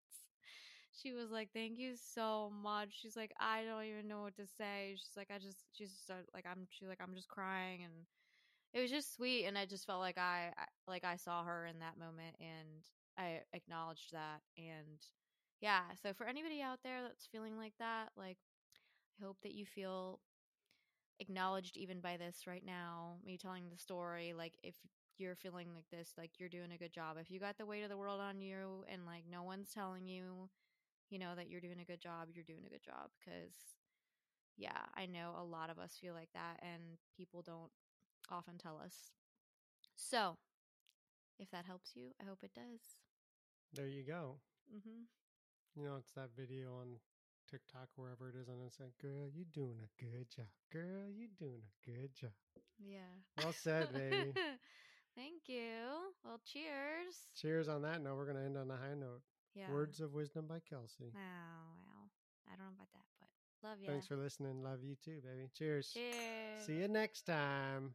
She 0.91 1.13
was 1.13 1.31
like, 1.31 1.49
"Thank 1.53 1.77
you 1.79 1.95
so 1.95 2.49
much." 2.51 2.89
She's 3.01 3.15
like, 3.15 3.33
"I 3.39 3.63
don't 3.63 3.83
even 3.85 4.07
know 4.07 4.21
what 4.21 4.35
to 4.35 4.45
say." 4.47 4.95
She's 4.97 5.15
like, 5.15 5.31
"I 5.31 5.39
just," 5.39 5.57
she's 5.73 5.91
just 5.93 6.09
like, 6.33 6.45
"I'm," 6.45 6.67
she's 6.69 6.87
like, 6.87 7.01
"I'm 7.01 7.15
just 7.15 7.29
crying," 7.29 7.83
and 7.83 7.93
it 8.73 8.81
was 8.81 8.91
just 8.91 9.15
sweet, 9.15 9.45
and 9.45 9.57
I 9.57 9.65
just 9.65 9.85
felt 9.87 10.01
like 10.01 10.17
I 10.17 10.53
like 10.87 11.03
I 11.03 11.17
saw 11.17 11.43
her 11.43 11.65
in 11.65 11.79
that 11.79 11.97
moment, 11.99 12.35
and 12.39 12.85
I 13.17 13.41
acknowledged 13.53 14.11
that, 14.13 14.41
and 14.57 14.99
yeah. 15.61 15.83
So 16.03 16.13
for 16.13 16.27
anybody 16.27 16.61
out 16.61 16.79
there 16.83 17.01
that's 17.03 17.27
feeling 17.27 17.57
like 17.57 17.73
that, 17.79 18.09
like, 18.17 18.37
I 19.21 19.25
hope 19.25 19.37
that 19.43 19.53
you 19.53 19.65
feel 19.65 20.19
acknowledged 21.21 21.77
even 21.77 22.01
by 22.01 22.17
this 22.17 22.47
right 22.47 22.65
now. 22.65 23.17
Me 23.25 23.37
telling 23.37 23.69
the 23.69 23.77
story, 23.77 24.33
like, 24.33 24.55
if 24.63 24.75
you're 25.17 25.35
feeling 25.35 25.69
like 25.75 25.85
this, 25.91 26.13
like 26.17 26.31
you're 26.39 26.49
doing 26.49 26.71
a 26.73 26.77
good 26.77 26.93
job. 26.93 27.17
If 27.19 27.31
you 27.31 27.39
got 27.39 27.57
the 27.57 27.65
weight 27.65 27.83
of 27.83 27.89
the 27.89 27.97
world 27.97 28.19
on 28.21 28.41
you 28.41 28.85
and 28.91 29.05
like 29.05 29.23
no 29.31 29.43
one's 29.43 29.71
telling 29.71 30.07
you, 30.07 30.49
you 31.09 31.19
know, 31.19 31.35
that 31.35 31.49
you're 31.49 31.61
doing 31.61 31.79
a 31.81 31.85
good 31.85 32.01
job, 32.01 32.29
you're 32.33 32.43
doing 32.45 32.65
a 32.65 32.69
good 32.69 32.83
job. 32.83 33.11
Cause 33.23 33.53
yeah, 34.57 34.87
I 34.95 35.05
know 35.05 35.35
a 35.39 35.43
lot 35.43 35.69
of 35.69 35.79
us 35.79 35.97
feel 36.01 36.13
like 36.13 36.29
that 36.33 36.59
and 36.61 36.97
people 37.17 37.41
don't 37.41 37.71
often 38.31 38.57
tell 38.57 38.79
us. 38.83 39.11
So 39.95 40.37
if 41.39 41.49
that 41.51 41.65
helps 41.65 41.95
you, 41.95 42.11
I 42.21 42.25
hope 42.25 42.39
it 42.43 42.53
does. 42.53 42.81
There 43.73 43.87
you 43.87 44.03
go. 44.03 44.39
hmm 44.69 45.03
You 45.75 45.83
know, 45.85 45.95
it's 45.97 46.11
that 46.13 46.29
video 46.35 46.75
on 46.79 46.99
TikTok, 47.51 47.89
wherever 47.95 48.29
it 48.29 48.35
is, 48.39 48.47
and 48.47 48.57
it's 48.65 48.79
like, 48.79 48.97
girl, 49.01 49.27
you're 49.35 49.51
doing 49.53 49.77
a 49.83 49.91
good 50.01 50.27
job. 50.33 50.47
Girl, 50.71 51.11
you're 51.13 51.35
doing 51.37 51.61
a 51.61 51.91
good 51.91 52.15
job. 52.15 52.31
Yeah. 52.79 53.11
Well 53.37 53.53
said, 53.53 53.91
baby. 53.93 54.31
Thank 55.15 55.47
you. 55.47 56.15
Well, 56.23 56.39
cheers. 56.45 57.31
Cheers 57.35 57.67
on 57.67 57.81
that 57.81 58.01
note. 58.01 58.15
We're 58.15 58.25
going 58.25 58.37
to 58.37 58.43
end 58.43 58.57
on 58.57 58.71
a 58.71 58.77
high 58.77 58.95
note. 58.97 59.21
Yeah. 59.53 59.69
Words 59.69 59.99
of 59.99 60.13
wisdom 60.13 60.45
by 60.47 60.59
Kelsey. 60.67 61.11
Oh, 61.13 61.75
well. 61.85 62.09
I 62.47 62.55
don't 62.55 62.65
know 62.65 62.71
about 62.71 62.87
that, 62.93 63.05
but 63.19 63.67
love 63.67 63.77
you. 63.81 63.87
Thanks 63.87 64.07
for 64.07 64.15
listening. 64.15 64.63
Love 64.63 64.79
you 64.83 64.95
too, 65.03 65.19
baby. 65.23 65.49
Cheers. 65.57 65.91
Cheers. 65.93 66.65
See 66.65 66.75
you 66.75 66.87
next 66.87 67.23
time. 67.23 67.93